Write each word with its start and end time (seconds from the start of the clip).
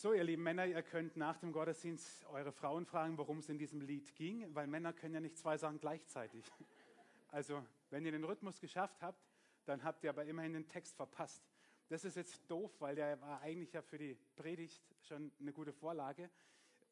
So, 0.00 0.12
ihr 0.12 0.22
lieben 0.22 0.44
Männer, 0.44 0.64
ihr 0.64 0.80
könnt 0.84 1.16
nach 1.16 1.38
dem 1.38 1.50
Gottesdienst 1.50 2.24
eure 2.26 2.52
Frauen 2.52 2.86
fragen, 2.86 3.18
worum 3.18 3.38
es 3.38 3.48
in 3.48 3.58
diesem 3.58 3.80
Lied 3.80 4.14
ging, 4.14 4.46
weil 4.54 4.68
Männer 4.68 4.92
können 4.92 5.14
ja 5.14 5.18
nicht 5.18 5.36
zwei 5.36 5.58
Sachen 5.58 5.80
gleichzeitig. 5.80 6.44
Also, 7.30 7.66
wenn 7.90 8.06
ihr 8.06 8.12
den 8.12 8.22
Rhythmus 8.22 8.60
geschafft 8.60 9.02
habt, 9.02 9.20
dann 9.66 9.82
habt 9.82 10.04
ihr 10.04 10.10
aber 10.10 10.24
immerhin 10.24 10.52
den 10.52 10.68
Text 10.68 10.94
verpasst. 10.94 11.42
Das 11.88 12.04
ist 12.04 12.16
jetzt 12.16 12.48
doof, 12.48 12.80
weil 12.80 12.94
der 12.94 13.20
war 13.20 13.40
eigentlich 13.40 13.72
ja 13.72 13.82
für 13.82 13.98
die 13.98 14.14
Predigt 14.36 14.80
schon 15.02 15.32
eine 15.40 15.52
gute 15.52 15.72
Vorlage. 15.72 16.30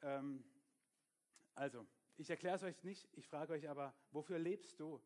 Ähm, 0.02 0.44
also, 1.54 1.86
ich 2.16 2.28
erkläre 2.28 2.56
es 2.56 2.64
euch 2.64 2.82
nicht, 2.82 3.08
ich 3.12 3.28
frage 3.28 3.52
euch 3.52 3.68
aber, 3.68 3.94
wofür 4.10 4.40
lebst 4.40 4.80
du? 4.80 5.00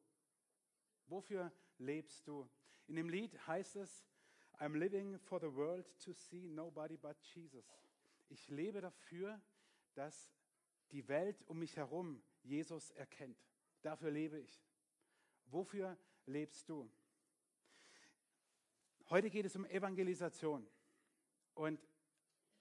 Wofür 1.07 1.53
lebst 1.77 2.27
du? 2.27 2.49
In 2.87 2.97
dem 2.97 3.11
Lied 3.11 3.47
heißt 3.47 3.77
es, 3.77 4.07
I'm 4.59 4.75
living 4.75 5.19
for 5.19 5.39
the 5.39 5.55
world 5.55 5.87
to 6.05 6.15
see 6.15 6.49
nobody 6.49 6.97
but 6.97 7.17
Jesus. 7.35 7.90
Ich 8.31 8.49
lebe 8.49 8.81
dafür, 8.81 9.41
dass 9.95 10.33
die 10.93 11.07
Welt 11.09 11.43
um 11.47 11.59
mich 11.59 11.77
herum 11.77 12.23
Jesus 12.43 12.91
erkennt. 12.93 13.39
Dafür 13.83 14.11
lebe 14.11 14.39
ich. 14.39 14.65
Wofür 15.47 15.99
lebst 16.27 16.69
du? 16.69 16.89
Heute 19.09 19.31
geht 19.31 19.45
es 19.47 19.57
um 19.57 19.65
Evangelisation. 19.65 20.65
Und 21.55 21.81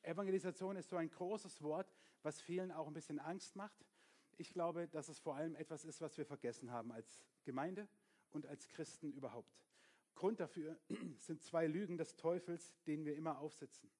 Evangelisation 0.01 0.75
ist 0.75 0.89
so 0.89 0.97
ein 0.97 1.09
großes 1.09 1.61
Wort, 1.61 1.93
was 2.23 2.41
vielen 2.41 2.71
auch 2.71 2.87
ein 2.87 2.93
bisschen 2.93 3.19
Angst 3.19 3.55
macht. 3.55 3.85
Ich 4.37 4.51
glaube, 4.51 4.87
dass 4.87 5.07
es 5.07 5.19
vor 5.19 5.35
allem 5.35 5.55
etwas 5.55 5.85
ist, 5.85 6.01
was 6.01 6.17
wir 6.17 6.25
vergessen 6.25 6.71
haben 6.71 6.91
als 6.91 7.23
Gemeinde 7.43 7.87
und 8.31 8.47
als 8.47 8.67
Christen 8.69 9.11
überhaupt. 9.11 9.55
Grund 10.15 10.39
dafür 10.39 10.79
sind 11.17 11.43
zwei 11.43 11.67
Lügen 11.67 11.97
des 11.97 12.15
Teufels, 12.15 12.81
denen 12.85 13.05
wir 13.05 13.15
immer 13.15 13.37
aufsitzen. 13.37 13.91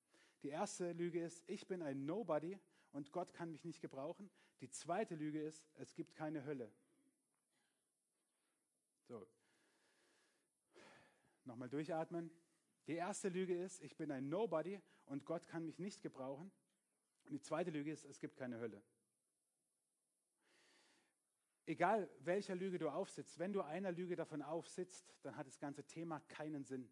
Die 0.44 0.50
erste 0.50 0.92
Lüge 0.94 1.22
ist, 1.22 1.44
ich 1.48 1.68
bin 1.68 1.82
ein 1.82 2.06
Nobody 2.06 2.58
und 2.92 3.12
Gott 3.12 3.34
kann 3.34 3.52
mich 3.52 3.66
nicht 3.66 3.82
gebrauchen. 3.82 4.30
Die 4.62 4.70
zweite 4.70 5.16
Lüge 5.16 5.42
ist, 5.42 5.66
es 5.76 5.96
gibt 5.96 6.16
keine 6.16 6.46
Hölle. 6.46 6.72
So, 9.08 9.28
nochmal 11.50 11.70
durchatmen. 11.70 12.32
Die 12.88 12.94
erste 12.96 13.28
Lüge 13.28 13.56
ist, 13.56 13.82
ich 13.82 13.98
bin 13.98 14.12
ein 14.12 14.30
Nobody 14.30 14.82
und 15.06 15.26
Gott 15.26 15.46
kann 15.48 15.66
mich 15.66 15.78
nicht 15.80 16.02
gebrauchen. 16.02 16.52
Und 17.26 17.32
die 17.32 17.42
zweite 17.42 17.72
Lüge 17.72 17.92
ist, 17.92 18.06
es 18.06 18.20
gibt 18.20 18.38
keine 18.38 18.60
Hölle. 18.60 18.82
Egal 21.66 22.10
welcher 22.22 22.56
Lüge 22.56 22.80
du 22.80 22.90
aufsitzt, 22.90 23.38
wenn 23.38 23.54
du 23.54 23.62
einer 23.62 23.92
Lüge 23.92 24.16
davon 24.16 24.42
aufsitzt, 24.42 25.14
dann 25.22 25.36
hat 25.36 25.46
das 25.46 25.60
ganze 25.60 25.84
Thema 25.84 26.20
keinen 26.22 26.64
Sinn. 26.64 26.90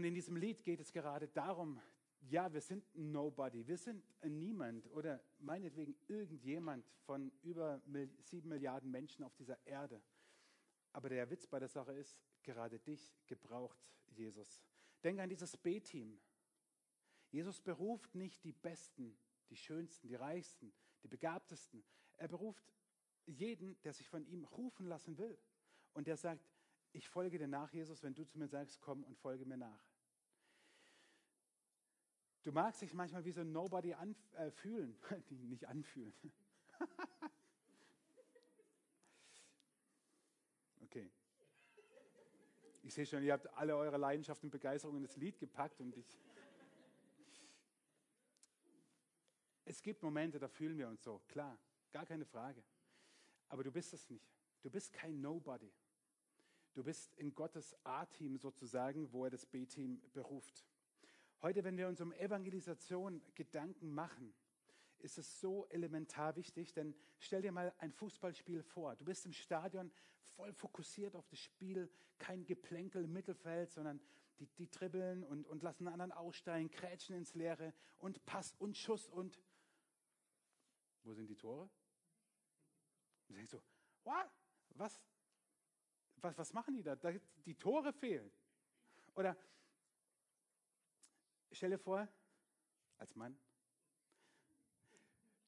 Und 0.00 0.06
in 0.06 0.14
diesem 0.14 0.36
Lied 0.36 0.64
geht 0.64 0.80
es 0.80 0.94
gerade 0.94 1.28
darum, 1.28 1.78
ja, 2.22 2.50
wir 2.50 2.62
sind 2.62 2.82
Nobody, 2.94 3.66
wir 3.66 3.76
sind 3.76 4.02
Niemand 4.24 4.90
oder 4.92 5.22
meinetwegen 5.40 5.94
irgendjemand 6.08 6.86
von 7.04 7.30
über 7.42 7.82
sieben 8.22 8.48
Milliarden 8.48 8.90
Menschen 8.90 9.22
auf 9.24 9.34
dieser 9.34 9.58
Erde. 9.66 10.00
Aber 10.94 11.10
der 11.10 11.28
Witz 11.28 11.46
bei 11.46 11.58
der 11.58 11.68
Sache 11.68 11.92
ist, 11.92 12.18
gerade 12.42 12.78
dich 12.78 13.14
gebraucht 13.26 13.78
Jesus. 14.06 14.62
Denk 15.04 15.20
an 15.20 15.28
dieses 15.28 15.54
B-Team. 15.58 16.18
Jesus 17.28 17.60
beruft 17.60 18.14
nicht 18.14 18.42
die 18.42 18.52
Besten, 18.52 19.18
die 19.50 19.56
Schönsten, 19.56 20.08
die 20.08 20.14
Reichsten, 20.14 20.72
die 21.02 21.08
Begabtesten. 21.08 21.84
Er 22.16 22.28
beruft 22.28 22.72
jeden, 23.26 23.78
der 23.82 23.92
sich 23.92 24.08
von 24.08 24.24
ihm 24.24 24.44
rufen 24.44 24.86
lassen 24.86 25.18
will. 25.18 25.38
Und 25.92 26.06
der 26.06 26.16
sagt, 26.16 26.48
ich 26.92 27.06
folge 27.06 27.38
dir 27.38 27.48
nach, 27.48 27.70
Jesus, 27.70 28.02
wenn 28.02 28.14
du 28.14 28.24
zu 28.24 28.38
mir 28.38 28.48
sagst, 28.48 28.80
komm 28.80 29.04
und 29.04 29.18
folge 29.18 29.44
mir 29.44 29.58
nach. 29.58 29.89
Du 32.42 32.52
magst 32.52 32.80
dich 32.80 32.94
manchmal 32.94 33.24
wie 33.24 33.32
so 33.32 33.42
ein 33.42 33.52
Nobody 33.52 33.92
anfühlen, 33.92 34.96
äh, 35.10 35.34
nicht 35.34 35.66
anfühlen. 35.66 36.14
okay. 40.82 41.10
Ich 42.82 42.94
sehe 42.94 43.04
schon, 43.04 43.22
ihr 43.22 43.34
habt 43.34 43.46
alle 43.54 43.76
eure 43.76 43.98
Leidenschaft 43.98 44.42
und 44.42 44.50
Begeisterung 44.50 44.96
in 44.96 45.02
das 45.02 45.16
Lied 45.16 45.38
gepackt 45.38 45.80
und 45.80 45.94
ich. 45.96 46.18
Es 49.66 49.82
gibt 49.82 50.02
Momente, 50.02 50.38
da 50.38 50.48
fühlen 50.48 50.78
wir 50.78 50.88
uns 50.88 51.04
so, 51.04 51.20
klar, 51.28 51.58
gar 51.92 52.06
keine 52.06 52.24
Frage. 52.24 52.64
Aber 53.48 53.62
du 53.62 53.70
bist 53.70 53.92
es 53.92 54.08
nicht. 54.08 54.32
Du 54.62 54.70
bist 54.70 54.92
kein 54.92 55.20
Nobody. 55.20 55.70
Du 56.72 56.82
bist 56.82 57.14
in 57.16 57.34
Gottes 57.34 57.76
A-Team 57.84 58.38
sozusagen, 58.38 59.12
wo 59.12 59.24
er 59.24 59.30
das 59.30 59.44
B-Team 59.44 60.00
beruft. 60.12 60.64
Heute, 61.42 61.64
wenn 61.64 61.78
wir 61.78 61.88
uns 61.88 62.02
um 62.02 62.12
Evangelisation 62.12 63.22
Gedanken 63.34 63.94
machen, 63.94 64.34
ist 64.98 65.16
es 65.16 65.40
so 65.40 65.66
elementar 65.68 66.36
wichtig, 66.36 66.74
denn 66.74 66.94
stell 67.18 67.40
dir 67.40 67.50
mal 67.50 67.72
ein 67.78 67.92
Fußballspiel 67.92 68.62
vor. 68.62 68.94
Du 68.96 69.06
bist 69.06 69.24
im 69.24 69.32
Stadion 69.32 69.90
voll 70.36 70.52
fokussiert 70.52 71.16
auf 71.16 71.26
das 71.28 71.38
Spiel, 71.38 71.90
kein 72.18 72.44
Geplänkel 72.44 73.04
im 73.04 73.12
Mittelfeld, 73.14 73.70
sondern 73.70 74.00
die, 74.38 74.46
die 74.58 74.70
dribbeln 74.70 75.24
und, 75.24 75.46
und 75.46 75.62
lassen 75.62 75.86
einen 75.86 76.00
anderen 76.00 76.12
aussteigen, 76.12 76.70
krätschen 76.70 77.16
ins 77.16 77.34
Leere 77.34 77.72
und 77.98 78.24
Pass 78.26 78.54
und 78.58 78.76
Schuss 78.76 79.08
und 79.08 79.40
wo 81.04 81.14
sind 81.14 81.28
die 81.28 81.36
Tore? 81.36 81.70
Du 83.28 83.34
denkst 83.34 83.50
so, 83.50 83.62
what? 84.04 84.30
Was? 84.74 85.00
Was, 86.16 86.36
was 86.36 86.52
machen 86.52 86.74
die 86.74 86.82
da? 86.82 86.96
Die 87.46 87.54
Tore 87.54 87.94
fehlen. 87.94 88.30
Oder 89.14 89.36
stell 91.52 91.70
dir 91.70 91.78
vor, 91.78 92.08
als 92.98 93.14
Mann, 93.14 93.38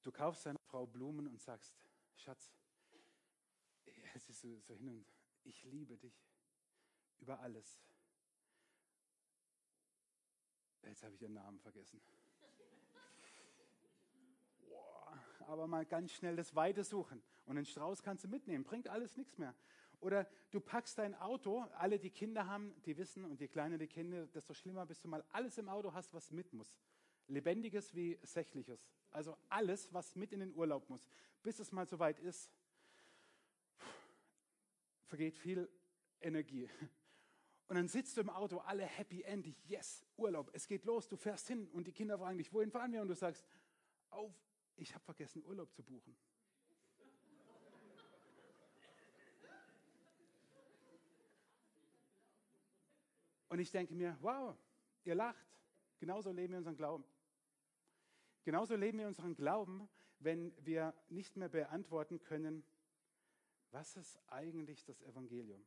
Du 0.02 0.10
kaufst 0.10 0.44
deiner 0.46 0.58
Frau 0.58 0.86
Blumen 0.86 1.28
und 1.28 1.40
sagst, 1.40 1.74
Schatz, 2.16 2.52
es 4.14 4.28
ist 4.28 4.40
so, 4.40 4.58
so 4.60 4.74
hin 4.74 4.88
und 4.88 5.06
ich 5.44 5.62
liebe 5.64 5.96
dich 5.96 6.20
über 7.20 7.38
alles. 7.40 7.80
Jetzt 10.82 11.04
habe 11.04 11.14
ich 11.14 11.22
ihren 11.22 11.34
Namen 11.34 11.60
vergessen. 11.60 12.02
Boah, 14.58 15.18
aber 15.46 15.68
mal 15.68 15.86
ganz 15.86 16.10
schnell 16.10 16.34
das 16.34 16.54
Weite 16.56 16.82
suchen. 16.82 17.22
Und 17.46 17.54
den 17.56 17.64
Strauß 17.64 18.02
kannst 18.02 18.24
du 18.24 18.28
mitnehmen, 18.28 18.64
bringt 18.64 18.88
alles 18.88 19.16
nichts 19.16 19.38
mehr. 19.38 19.54
Oder 20.02 20.28
du 20.50 20.60
packst 20.60 20.98
dein 20.98 21.14
Auto, 21.14 21.64
alle 21.78 21.96
die 21.96 22.10
Kinder 22.10 22.46
haben, 22.48 22.74
die 22.82 22.96
wissen, 22.98 23.24
und 23.24 23.40
je 23.40 23.46
kleiner 23.46 23.78
die 23.78 23.86
Kinder, 23.86 24.26
desto 24.26 24.52
schlimmer, 24.52 24.84
bis 24.84 25.00
du 25.00 25.06
mal 25.06 25.24
alles 25.30 25.58
im 25.58 25.68
Auto 25.68 25.92
hast, 25.94 26.12
was 26.12 26.32
mit 26.32 26.52
muss. 26.52 26.76
Lebendiges 27.28 27.94
wie 27.94 28.18
Sächliches. 28.22 28.84
Also 29.12 29.38
alles, 29.48 29.92
was 29.94 30.16
mit 30.16 30.32
in 30.32 30.40
den 30.40 30.54
Urlaub 30.56 30.90
muss. 30.90 31.06
Bis 31.44 31.60
es 31.60 31.70
mal 31.70 31.86
soweit 31.86 32.18
ist, 32.18 32.50
vergeht 35.04 35.38
viel 35.38 35.70
Energie. 36.20 36.68
Und 37.68 37.76
dann 37.76 37.86
sitzt 37.86 38.16
du 38.16 38.22
im 38.22 38.30
Auto, 38.30 38.58
alle 38.58 38.84
happy 38.84 39.22
end, 39.22 39.46
yes, 39.68 40.04
Urlaub, 40.16 40.50
es 40.52 40.66
geht 40.66 40.84
los, 40.84 41.08
du 41.08 41.16
fährst 41.16 41.46
hin 41.46 41.68
und 41.68 41.86
die 41.86 41.92
Kinder 41.92 42.18
fragen 42.18 42.38
dich, 42.38 42.52
wohin 42.52 42.72
fahren 42.72 42.92
wir? 42.92 43.02
Und 43.02 43.08
du 43.08 43.14
sagst, 43.14 43.46
auf, 44.10 44.34
ich 44.74 44.92
habe 44.94 45.04
vergessen, 45.04 45.44
Urlaub 45.44 45.72
zu 45.72 45.84
buchen. 45.84 46.16
Und 53.52 53.58
ich 53.58 53.70
denke 53.70 53.94
mir, 53.94 54.16
wow, 54.22 54.56
ihr 55.04 55.14
lacht. 55.14 55.46
Genauso 55.98 56.32
leben 56.32 56.54
wir 56.54 56.58
unseren 56.58 56.74
Glauben. 56.74 57.04
Genauso 58.44 58.76
leben 58.76 58.98
wir 58.98 59.06
unseren 59.06 59.34
Glauben, 59.34 59.90
wenn 60.20 60.54
wir 60.64 60.94
nicht 61.10 61.36
mehr 61.36 61.50
beantworten 61.50 62.22
können, 62.22 62.64
was 63.70 63.94
ist 63.96 64.18
eigentlich 64.28 64.86
das 64.86 65.02
Evangelium? 65.02 65.62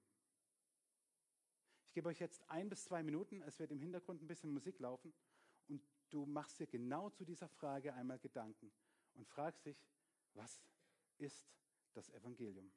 Ich 1.86 1.94
gebe 1.94 2.10
euch 2.10 2.20
jetzt 2.20 2.42
ein 2.50 2.70
bis 2.70 2.86
zwei 2.86 3.04
Minuten, 3.04 3.44
es 3.44 3.60
wird 3.60 3.70
im 3.70 3.80
Hintergrund 3.80 4.24
ein 4.24 4.28
bisschen 4.28 4.52
Musik 4.52 4.80
laufen 4.80 5.14
und 5.68 5.80
du 6.10 6.26
machst 6.26 6.60
dir 6.60 6.66
genau 6.66 7.12
zu 7.12 7.24
dieser 7.24 7.50
Frage 7.50 7.94
einmal 7.94 8.18
Gedanken 8.18 8.72
und 9.14 9.28
fragst 9.28 9.64
dich, 9.64 9.78
was 10.34 10.60
ist 11.20 11.48
das 11.94 12.10
Evangelium? 12.10 12.72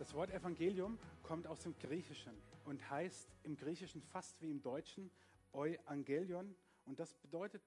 Das 0.00 0.14
Wort 0.14 0.30
Evangelium 0.30 0.98
kommt 1.22 1.46
aus 1.46 1.60
dem 1.60 1.76
Griechischen 1.76 2.32
und 2.64 2.88
heißt 2.88 3.28
im 3.42 3.54
Griechischen 3.54 4.00
fast 4.00 4.40
wie 4.40 4.50
im 4.50 4.62
Deutschen 4.62 5.10
Euangelion 5.52 6.56
und 6.86 6.98
das 6.98 7.12
bedeutet 7.12 7.62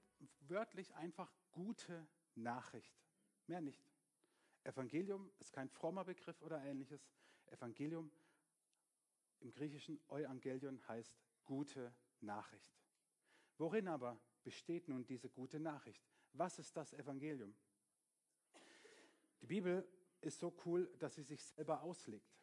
wörtlich 0.48 0.92
einfach 0.96 1.32
gute 1.52 2.08
Nachricht. 2.34 2.92
Mehr 3.46 3.60
nicht. 3.60 3.86
Evangelium 4.64 5.30
ist 5.38 5.52
kein 5.52 5.68
frommer 5.68 6.02
Begriff 6.02 6.42
oder 6.42 6.60
ähnliches. 6.64 7.08
Evangelium 7.52 8.10
im 9.38 9.52
Griechischen 9.52 10.00
Euangelion 10.08 10.82
heißt 10.88 11.16
gute 11.44 11.94
Nachricht. 12.20 12.74
Worin 13.58 13.86
aber 13.86 14.20
besteht 14.42 14.88
nun 14.88 15.06
diese 15.06 15.30
gute 15.30 15.60
Nachricht? 15.60 16.02
Was 16.32 16.58
ist 16.58 16.76
das 16.76 16.94
Evangelium? 16.94 17.54
Die 19.40 19.46
Bibel 19.46 19.86
ist 20.24 20.38
so 20.40 20.54
cool, 20.64 20.90
dass 20.98 21.14
sie 21.14 21.22
sich 21.22 21.42
selber 21.44 21.82
auslegt 21.82 22.34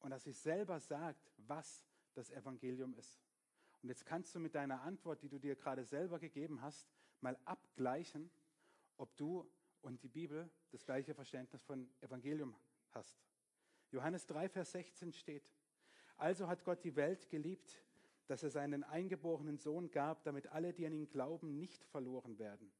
und 0.00 0.10
dass 0.10 0.24
sie 0.24 0.32
selber 0.32 0.80
sagt, 0.80 1.30
was 1.36 1.86
das 2.14 2.30
Evangelium 2.30 2.94
ist. 2.94 3.20
Und 3.82 3.88
jetzt 3.90 4.04
kannst 4.04 4.34
du 4.34 4.40
mit 4.40 4.54
deiner 4.54 4.82
Antwort, 4.82 5.22
die 5.22 5.28
du 5.28 5.38
dir 5.38 5.54
gerade 5.54 5.84
selber 5.84 6.18
gegeben 6.18 6.62
hast, 6.62 6.88
mal 7.20 7.38
abgleichen, 7.44 8.30
ob 8.96 9.16
du 9.16 9.48
und 9.80 10.02
die 10.02 10.08
Bibel 10.08 10.50
das 10.70 10.84
gleiche 10.84 11.14
Verständnis 11.14 11.62
von 11.62 11.88
Evangelium 12.00 12.56
hast. 12.90 13.22
Johannes 13.90 14.26
3, 14.26 14.48
Vers 14.48 14.72
16 14.72 15.12
steht, 15.12 15.50
also 16.16 16.48
hat 16.48 16.64
Gott 16.64 16.82
die 16.84 16.96
Welt 16.96 17.30
geliebt, 17.30 17.84
dass 18.26 18.42
er 18.42 18.50
seinen 18.50 18.84
eingeborenen 18.84 19.58
Sohn 19.58 19.90
gab, 19.90 20.24
damit 20.24 20.48
alle, 20.48 20.74
die 20.74 20.86
an 20.86 20.92
ihn 20.92 21.08
glauben, 21.08 21.56
nicht 21.56 21.84
verloren 21.84 22.38
werden, 22.38 22.70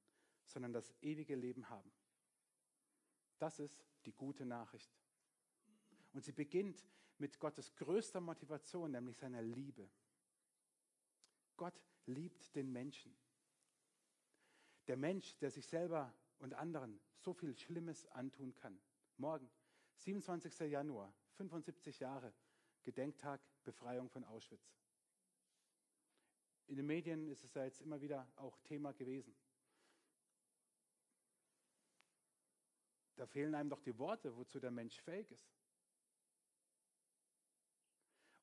sondern 0.47 0.73
das 0.73 0.93
ewige 1.01 1.37
Leben 1.37 1.71
haben. 1.71 1.91
Das 3.39 3.59
ist 3.61 3.85
die 4.09 4.17
gute 4.17 4.47
Nachricht. 4.47 4.91
Und 6.15 6.25
sie 6.25 6.33
beginnt 6.33 6.87
mit 7.19 7.39
Gottes 7.39 7.75
größter 7.77 8.21
Motivation, 8.21 8.91
nämlich 8.91 9.19
seiner 9.19 9.43
Liebe. 9.43 9.91
Gott 11.57 11.79
liebt 12.07 12.55
den 12.57 12.73
Menschen. 12.73 13.15
Der 14.87 14.97
Mensch, 14.97 15.37
der 15.39 15.51
sich 15.51 15.67
selber 15.67 16.15
und 16.39 16.55
anderen 16.55 16.99
so 17.19 17.35
viel 17.35 17.55
Schlimmes 17.55 18.07
antun 18.07 18.55
kann. 18.55 18.81
Morgen, 19.19 19.51
27. 19.97 20.71
Januar, 20.71 21.13
75 21.35 21.99
Jahre, 21.99 22.33
Gedenktag 22.85 23.43
Befreiung 23.65 24.09
von 24.09 24.25
Auschwitz. 24.25 24.73
In 26.69 26.77
den 26.77 26.87
Medien 26.87 27.29
ist 27.29 27.45
es 27.45 27.53
ja 27.53 27.65
jetzt 27.65 27.83
immer 27.83 28.01
wieder 28.01 28.27
auch 28.37 28.57
Thema 28.61 28.93
gewesen. 28.93 29.35
Da 33.19 33.27
fehlen 33.27 33.57
einem 33.57 33.69
doch 33.69 33.81
die 33.81 33.99
Worte, 33.99 34.37
wozu 34.37 34.61
der 34.61 34.71
Mensch 34.71 35.01
fähig 35.01 35.33
ist. 35.33 35.51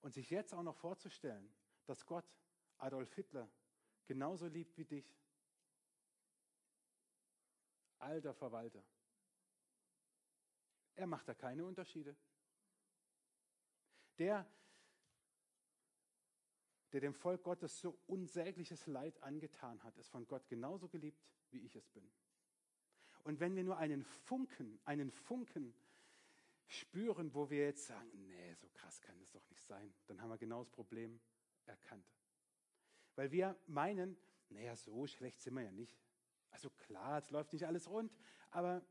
Und 0.01 0.13
sich 0.13 0.29
jetzt 0.29 0.53
auch 0.53 0.63
noch 0.63 0.75
vorzustellen, 0.75 1.49
dass 1.85 2.05
Gott 2.05 2.25
Adolf 2.77 3.13
Hitler 3.13 3.49
genauso 4.05 4.47
liebt 4.47 4.77
wie 4.77 4.83
dich. 4.83 5.17
Alter 7.99 8.33
Verwalter. 8.33 8.83
Er 10.95 11.07
macht 11.07 11.29
da 11.29 11.33
keine 11.33 11.63
Unterschiede. 11.63 12.13
Der, 14.17 14.45
der 16.91 16.99
dem 16.99 17.13
Volk 17.13 17.43
Gottes 17.43 17.79
so 17.79 17.97
unsägliches 18.07 18.87
Leid 18.87 19.23
angetan 19.23 19.81
hat, 19.83 19.97
ist 19.97 20.09
von 20.09 20.27
Gott 20.27 20.45
genauso 20.49 20.89
geliebt, 20.89 21.25
wie 21.51 21.65
ich 21.65 21.77
es 21.77 21.87
bin. 21.87 22.11
Und 23.25 23.39
wenn 23.39 23.55
wir 23.55 23.63
nur 23.63 23.77
einen 23.77 24.03
Funken, 24.03 24.79
einen 24.85 25.09
Funken 25.09 25.73
spüren, 26.67 27.33
wo 27.33 27.49
wir 27.49 27.65
jetzt 27.65 27.87
sagen, 27.87 28.27
nee, 28.27 28.53
so 28.53 28.69
krass 28.69 29.01
kann 29.01 29.17
das 29.17 29.31
doch 29.31 29.49
nicht 29.49 29.63
sein, 29.65 29.91
dann 30.05 30.21
haben 30.21 30.29
wir 30.29 30.37
genau 30.37 30.59
das 30.59 30.69
Problem 30.69 31.19
erkannt. 31.65 32.05
Weil 33.15 33.31
wir 33.31 33.59
meinen, 33.65 34.15
naja, 34.49 34.75
so 34.75 35.07
schlecht 35.07 35.41
sind 35.41 35.55
wir 35.55 35.63
ja 35.63 35.71
nicht. 35.71 35.99
Also 36.51 36.69
klar, 36.69 37.17
es 37.17 37.31
läuft 37.31 37.51
nicht 37.53 37.65
alles 37.65 37.89
rund, 37.89 38.15
aber 38.51 38.85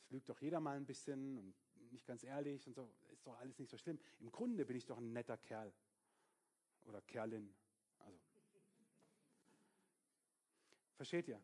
es 0.00 0.10
lügt 0.10 0.28
doch 0.28 0.40
jeder 0.40 0.58
mal 0.58 0.76
ein 0.76 0.84
bisschen 0.84 1.38
und 1.38 1.54
nicht 1.92 2.04
ganz 2.04 2.24
ehrlich 2.24 2.66
und 2.66 2.74
so, 2.74 2.92
ist 3.12 3.24
doch 3.28 3.38
alles 3.38 3.60
nicht 3.60 3.70
so 3.70 3.78
schlimm. 3.78 4.00
Im 4.18 4.32
Grunde 4.32 4.66
bin 4.66 4.76
ich 4.76 4.86
doch 4.86 4.98
ein 4.98 5.12
netter 5.12 5.38
Kerl 5.38 5.72
oder 6.84 7.00
Kerlin. 7.02 7.54
Also. 8.00 8.18
Versteht 10.96 11.28
ihr? 11.28 11.40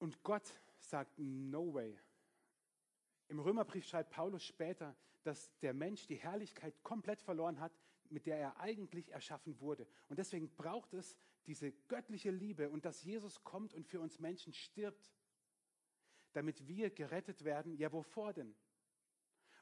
Und 0.00 0.20
Gott 0.24 0.52
sagt, 0.88 1.18
no 1.18 1.72
way. 1.74 1.98
Im 3.28 3.40
Römerbrief 3.40 3.86
schreibt 3.86 4.10
Paulus 4.10 4.44
später, 4.44 4.96
dass 5.22 5.50
der 5.60 5.72
Mensch 5.72 6.06
die 6.06 6.16
Herrlichkeit 6.16 6.82
komplett 6.82 7.20
verloren 7.22 7.58
hat, 7.58 7.72
mit 8.10 8.26
der 8.26 8.38
er 8.38 8.60
eigentlich 8.60 9.10
erschaffen 9.10 9.58
wurde. 9.60 9.86
Und 10.08 10.18
deswegen 10.18 10.54
braucht 10.54 10.92
es 10.94 11.16
diese 11.46 11.72
göttliche 11.88 12.30
Liebe 12.30 12.70
und 12.70 12.84
dass 12.84 13.02
Jesus 13.02 13.42
kommt 13.42 13.74
und 13.74 13.86
für 13.86 14.00
uns 14.00 14.18
Menschen 14.18 14.52
stirbt, 14.52 15.12
damit 16.32 16.66
wir 16.66 16.90
gerettet 16.90 17.44
werden. 17.44 17.76
Ja, 17.76 17.92
wovor 17.92 18.32
denn? 18.32 18.54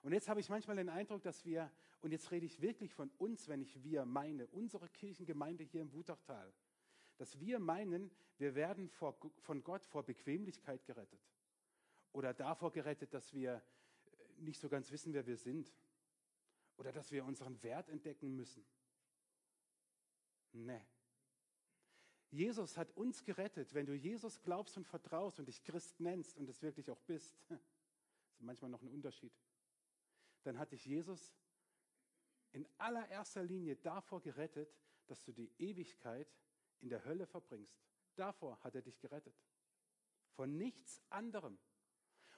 Und 0.02 0.12
jetzt 0.12 0.28
habe 0.28 0.40
ich 0.40 0.48
manchmal 0.48 0.76
den 0.76 0.88
Eindruck, 0.88 1.22
dass 1.22 1.44
wir, 1.44 1.70
und 2.00 2.10
jetzt 2.10 2.30
rede 2.32 2.46
ich 2.46 2.60
wirklich 2.60 2.92
von 2.92 3.10
uns, 3.18 3.46
wenn 3.48 3.62
ich 3.62 3.82
wir 3.84 4.04
meine, 4.04 4.48
unsere 4.48 4.88
Kirchengemeinde 4.88 5.62
hier 5.62 5.82
im 5.82 5.92
Wutachtal, 5.92 6.52
dass 7.22 7.38
wir 7.38 7.60
meinen, 7.60 8.10
wir 8.38 8.56
werden 8.56 8.88
vor, 8.88 9.16
von 9.38 9.62
Gott 9.62 9.86
vor 9.86 10.02
Bequemlichkeit 10.02 10.84
gerettet. 10.84 11.20
Oder 12.10 12.34
davor 12.34 12.72
gerettet, 12.72 13.14
dass 13.14 13.32
wir 13.32 13.62
nicht 14.38 14.60
so 14.60 14.68
ganz 14.68 14.90
wissen, 14.90 15.14
wer 15.14 15.24
wir 15.24 15.36
sind. 15.36 15.72
Oder 16.76 16.90
dass 16.90 17.12
wir 17.12 17.24
unseren 17.24 17.62
Wert 17.62 17.88
entdecken 17.88 18.34
müssen. 18.34 18.66
Nee. 20.50 20.84
Jesus 22.32 22.76
hat 22.76 22.90
uns 22.96 23.22
gerettet. 23.22 23.72
Wenn 23.72 23.86
du 23.86 23.94
Jesus 23.94 24.42
glaubst 24.42 24.76
und 24.76 24.88
vertraust 24.88 25.38
und 25.38 25.46
dich 25.46 25.62
Christ 25.62 26.00
nennst 26.00 26.36
und 26.36 26.48
es 26.48 26.60
wirklich 26.60 26.90
auch 26.90 27.00
bist, 27.02 27.38
ist 27.50 28.40
manchmal 28.40 28.72
noch 28.72 28.82
ein 28.82 28.88
Unterschied 28.88 29.32
dann 30.42 30.58
hat 30.58 30.72
dich 30.72 30.84
Jesus 30.84 31.32
in 32.52 32.66
allererster 32.78 33.42
Linie 33.42 33.76
davor 33.76 34.20
gerettet, 34.20 34.76
dass 35.06 35.22
du 35.22 35.32
die 35.32 35.50
Ewigkeit 35.58 36.28
in 36.82 36.88
der 36.88 37.04
Hölle 37.04 37.26
verbringst. 37.26 37.80
Davor 38.16 38.58
hat 38.62 38.74
er 38.74 38.82
dich 38.82 39.00
gerettet. 39.00 39.34
Von 40.32 40.56
nichts 40.58 41.00
anderem. 41.08 41.58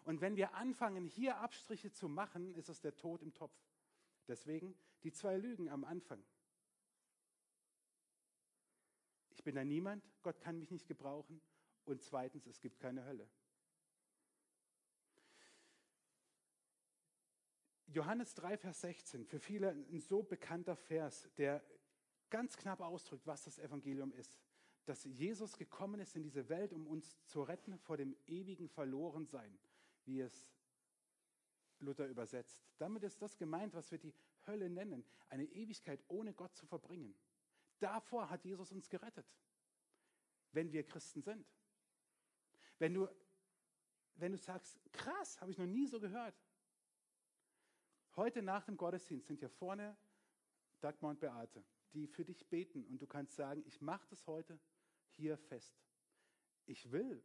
Und 0.05 0.21
wenn 0.21 0.37
wir 0.37 0.55
anfangen, 0.55 1.07
hier 1.07 1.39
Abstriche 1.39 1.91
zu 1.91 2.09
machen, 2.09 2.55
ist 2.55 2.69
es 2.69 2.81
der 2.81 2.95
Tod 2.95 3.23
im 3.23 3.33
Topf. 3.33 3.57
Deswegen 4.29 4.77
die 5.03 5.13
zwei 5.13 5.37
Lügen 5.37 5.69
am 5.69 5.85
Anfang. 5.85 6.23
Ich 9.31 9.43
bin 9.43 9.59
ein 9.59 9.69
Niemand, 9.69 10.05
Gott 10.23 10.41
kann 10.41 10.59
mich 10.59 10.71
nicht 10.71 10.87
gebrauchen. 10.87 11.41
Und 11.85 12.03
zweitens, 12.03 12.47
es 12.47 12.61
gibt 12.61 12.79
keine 12.79 13.05
Hölle. 13.05 13.29
Johannes 17.87 18.35
3, 18.35 18.57
Vers 18.57 18.81
16, 18.81 19.25
für 19.25 19.39
viele 19.39 19.71
ein 19.71 20.01
so 20.01 20.23
bekannter 20.23 20.75
Vers, 20.75 21.31
der 21.37 21.63
ganz 22.35 22.57
knapp 22.57 22.81
ausdrückt, 22.81 23.27
was 23.27 23.45
das 23.45 23.59
Evangelium 23.59 24.13
ist. 24.13 24.41
Dass 24.87 25.05
Jesus 25.05 25.57
gekommen 25.57 26.01
ist 26.01 26.17
in 26.17 26.23
diese 26.25 26.49
Welt, 26.49 26.73
um 26.73 26.87
uns 26.87 27.17
zu 27.27 27.43
retten 27.43 27.79
vor 27.79 27.97
dem 27.97 28.17
ewigen 28.27 28.69
Verlorensein, 28.69 29.57
wie 30.05 30.21
es 30.21 30.47
Luther 31.79 32.09
übersetzt. 32.09 32.61
Damit 32.79 33.05
ist 33.05 33.23
das 33.23 33.37
gemeint, 33.37 33.73
was 33.75 33.91
wir 33.93 33.99
die 33.99 34.13
Hölle 34.47 34.69
nennen, 34.69 35.05
eine 35.29 35.45
Ewigkeit 35.45 36.03
ohne 36.09 36.35
Gott 36.35 36.55
zu 36.57 36.67
verbringen. 36.67 37.15
Davor 37.79 38.29
hat 38.29 38.45
Jesus 38.45 38.73
uns 38.73 38.89
gerettet, 38.89 39.27
wenn 40.51 40.73
wir 40.73 40.83
Christen 40.85 41.23
sind. 41.23 41.47
Wenn 42.79 42.95
du, 42.95 43.09
wenn 44.17 44.33
du 44.33 44.39
sagst, 44.39 44.79
krass, 44.93 45.41
habe 45.41 45.53
ich 45.53 45.59
noch 45.59 45.67
nie 45.67 45.87
so 45.87 46.01
gehört, 46.01 46.35
Heute 48.17 48.43
nach 48.43 48.65
dem 48.65 48.77
Gottesdienst 48.77 49.27
sind 49.27 49.41
hier 49.41 49.49
vorne 49.49 49.97
Dagmar 50.81 51.11
und 51.11 51.21
Beate, 51.21 51.65
die 51.95 52.07
für 52.07 52.25
dich 52.25 52.47
beten. 52.49 52.85
Und 52.87 53.01
du 53.01 53.07
kannst 53.07 53.37
sagen, 53.37 53.63
ich 53.67 53.81
mache 53.81 54.07
das 54.11 54.27
heute 54.27 54.59
hier 55.09 55.37
fest. 55.37 55.77
Ich 56.67 56.91
will 56.91 57.23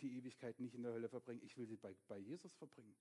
die 0.00 0.16
Ewigkeit 0.16 0.58
nicht 0.60 0.74
in 0.74 0.82
der 0.82 0.92
Hölle 0.92 1.08
verbringen, 1.08 1.42
ich 1.42 1.56
will 1.56 1.66
sie 1.66 1.76
bei, 1.76 1.94
bei 2.06 2.18
Jesus 2.18 2.54
verbringen. 2.54 2.96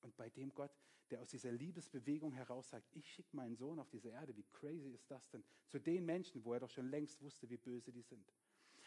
Und 0.00 0.16
bei 0.16 0.30
dem 0.30 0.52
Gott, 0.54 0.72
der 1.10 1.20
aus 1.20 1.28
dieser 1.28 1.52
Liebesbewegung 1.52 2.32
heraus 2.32 2.70
sagt, 2.70 2.88
ich 2.94 3.10
schicke 3.12 3.36
meinen 3.36 3.56
Sohn 3.56 3.78
auf 3.78 3.88
diese 3.90 4.08
Erde, 4.08 4.36
wie 4.36 4.44
crazy 4.52 4.90
ist 4.90 5.10
das 5.10 5.28
denn? 5.30 5.44
Zu 5.68 5.78
den 5.78 6.04
Menschen, 6.04 6.44
wo 6.44 6.52
er 6.52 6.60
doch 6.60 6.70
schon 6.70 6.88
längst 6.88 7.20
wusste, 7.22 7.48
wie 7.48 7.56
böse 7.56 7.92
die 7.92 8.02
sind. 8.02 8.32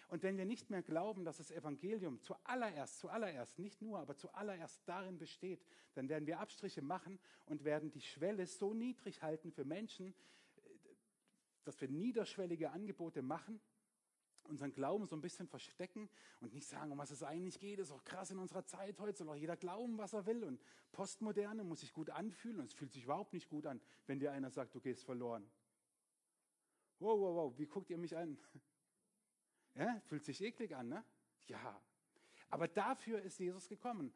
Und 0.09 0.23
wenn 0.23 0.37
wir 0.37 0.45
nicht 0.45 0.71
mehr 0.71 0.81
glauben, 0.81 1.23
dass 1.23 1.37
das 1.37 1.51
Evangelium 1.51 2.19
zuallererst, 2.19 2.97
zuallererst, 2.97 3.59
nicht 3.59 3.79
nur, 3.81 3.99
aber 3.99 4.15
zuallererst 4.15 4.81
darin 4.87 5.19
besteht, 5.19 5.63
dann 5.93 6.09
werden 6.09 6.25
wir 6.25 6.39
Abstriche 6.39 6.81
machen 6.81 7.19
und 7.45 7.63
werden 7.63 7.91
die 7.91 8.01
Schwelle 8.01 8.47
so 8.47 8.73
niedrig 8.73 9.21
halten 9.21 9.51
für 9.51 9.65
Menschen, 9.65 10.15
dass 11.69 11.79
wir 11.81 11.87
niederschwellige 11.87 12.71
Angebote 12.71 13.21
machen, 13.21 13.61
unseren 14.45 14.73
Glauben 14.73 15.05
so 15.05 15.15
ein 15.15 15.21
bisschen 15.21 15.47
verstecken 15.47 16.09
und 16.39 16.51
nicht 16.55 16.67
sagen, 16.67 16.91
um 16.91 16.97
was 16.97 17.11
es 17.11 17.21
eigentlich 17.21 17.59
geht. 17.59 17.77
Ist 17.77 17.91
auch 17.91 18.03
krass 18.03 18.31
in 18.31 18.39
unserer 18.39 18.65
Zeit 18.65 18.99
heute, 18.99 19.19
soll 19.19 19.29
auch 19.29 19.35
jeder 19.35 19.55
glauben, 19.55 19.99
was 19.99 20.13
er 20.13 20.25
will. 20.25 20.43
Und 20.43 20.59
Postmoderne 20.93 21.63
muss 21.63 21.81
sich 21.81 21.93
gut 21.93 22.09
anfühlen 22.09 22.59
und 22.59 22.65
es 22.65 22.73
fühlt 22.73 22.91
sich 22.91 23.03
überhaupt 23.03 23.33
nicht 23.33 23.47
gut 23.49 23.67
an, 23.67 23.79
wenn 24.07 24.17
dir 24.19 24.31
einer 24.31 24.49
sagt, 24.49 24.73
du 24.73 24.81
gehst 24.81 25.03
verloren. 25.03 25.47
Wow, 26.97 27.19
wow, 27.19 27.35
wow, 27.35 27.59
wie 27.59 27.67
guckt 27.67 27.91
ihr 27.91 27.99
mich 27.99 28.17
an? 28.17 28.39
Ja, 29.75 30.01
fühlt 30.07 30.25
sich 30.25 30.41
eklig 30.41 30.75
an, 30.75 30.89
ne? 30.89 31.05
Ja. 31.47 31.79
Aber 32.49 32.67
dafür 32.67 33.21
ist 33.21 33.39
Jesus 33.39 33.69
gekommen. 33.69 34.11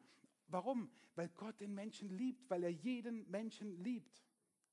Warum? 0.48 0.90
Weil 1.14 1.28
Gott 1.28 1.60
den 1.60 1.72
Menschen 1.72 2.10
liebt, 2.10 2.50
weil 2.50 2.64
er 2.64 2.70
jeden 2.70 3.30
Menschen 3.30 3.82
liebt. 3.82 4.24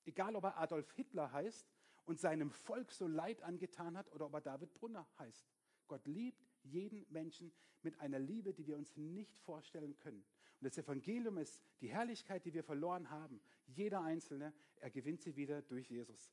Egal, 0.03 0.35
ob 0.35 0.43
er 0.43 0.57
Adolf 0.57 0.91
Hitler 0.93 1.31
heißt 1.31 1.71
und 2.05 2.19
seinem 2.19 2.51
Volk 2.51 2.91
so 2.91 3.07
Leid 3.07 3.41
angetan 3.43 3.97
hat 3.97 4.11
oder 4.11 4.25
ob 4.25 4.33
er 4.33 4.41
David 4.41 4.73
Brunner 4.73 5.07
heißt. 5.19 5.51
Gott 5.87 6.05
liebt 6.05 6.45
jeden 6.63 7.05
Menschen 7.09 7.51
mit 7.81 7.99
einer 7.99 8.19
Liebe, 8.19 8.53
die 8.53 8.65
wir 8.65 8.77
uns 8.77 8.95
nicht 8.95 9.37
vorstellen 9.39 9.97
können. 9.97 10.23
Und 10.59 10.65
das 10.65 10.77
Evangelium 10.77 11.37
ist 11.37 11.63
die 11.81 11.89
Herrlichkeit, 11.89 12.45
die 12.45 12.53
wir 12.53 12.63
verloren 12.63 13.09
haben. 13.09 13.41
Jeder 13.65 14.01
Einzelne, 14.01 14.53
er 14.77 14.91
gewinnt 14.91 15.21
sie 15.21 15.35
wieder 15.35 15.61
durch 15.63 15.89
Jesus. 15.89 16.31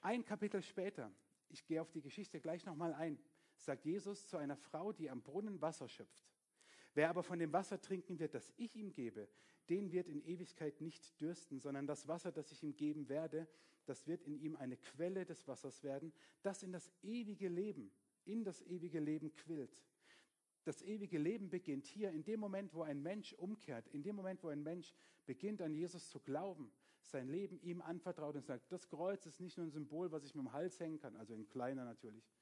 Ein 0.00 0.24
Kapitel 0.24 0.62
später, 0.62 1.12
ich 1.48 1.64
gehe 1.66 1.80
auf 1.80 1.90
die 1.90 2.00
Geschichte 2.00 2.40
gleich 2.40 2.64
nochmal 2.64 2.94
ein, 2.94 3.18
sagt 3.56 3.84
Jesus 3.84 4.26
zu 4.26 4.36
einer 4.36 4.56
Frau, 4.56 4.92
die 4.92 5.10
am 5.10 5.22
Brunnen 5.22 5.60
Wasser 5.60 5.88
schöpft. 5.88 6.26
Wer 6.94 7.08
aber 7.08 7.22
von 7.22 7.38
dem 7.38 7.52
Wasser 7.52 7.80
trinken 7.80 8.18
wird, 8.18 8.34
das 8.34 8.52
ich 8.56 8.76
ihm 8.76 8.92
gebe, 8.92 9.28
den 9.68 9.92
wird 9.92 10.08
in 10.08 10.22
Ewigkeit 10.22 10.80
nicht 10.80 11.20
dürsten, 11.20 11.60
sondern 11.60 11.86
das 11.86 12.08
Wasser, 12.08 12.32
das 12.32 12.50
ich 12.52 12.62
ihm 12.62 12.76
geben 12.76 13.08
werde, 13.08 13.48
das 13.86 14.06
wird 14.06 14.22
in 14.22 14.38
ihm 14.38 14.56
eine 14.56 14.76
Quelle 14.76 15.24
des 15.24 15.46
Wassers 15.48 15.82
werden, 15.82 16.12
das 16.42 16.62
in 16.62 16.72
das 16.72 16.90
ewige 17.02 17.48
Leben, 17.48 17.90
in 18.24 18.44
das 18.44 18.62
ewige 18.62 19.00
Leben 19.00 19.34
quillt. 19.34 19.76
Das 20.64 20.82
ewige 20.82 21.18
Leben 21.18 21.50
beginnt 21.50 21.86
hier 21.86 22.10
in 22.10 22.22
dem 22.22 22.38
Moment, 22.38 22.72
wo 22.72 22.82
ein 22.82 23.02
Mensch 23.02 23.32
umkehrt, 23.32 23.88
in 23.88 24.02
dem 24.02 24.14
Moment, 24.14 24.42
wo 24.42 24.48
ein 24.48 24.62
Mensch 24.62 24.94
beginnt 25.26 25.60
an 25.60 25.74
Jesus 25.74 26.08
zu 26.08 26.20
glauben, 26.20 26.72
sein 27.00 27.28
Leben 27.28 27.60
ihm 27.62 27.82
anvertraut 27.82 28.36
und 28.36 28.46
sagt, 28.46 28.70
das 28.70 28.88
Kreuz 28.88 29.26
ist 29.26 29.40
nicht 29.40 29.56
nur 29.56 29.66
ein 29.66 29.72
Symbol, 29.72 30.12
was 30.12 30.24
ich 30.24 30.34
mit 30.34 30.44
dem 30.44 30.52
Hals 30.52 30.78
hängen 30.78 30.98
kann, 30.98 31.16
also 31.16 31.34
in 31.34 31.48
kleiner 31.48 31.84
natürlich, 31.84 32.32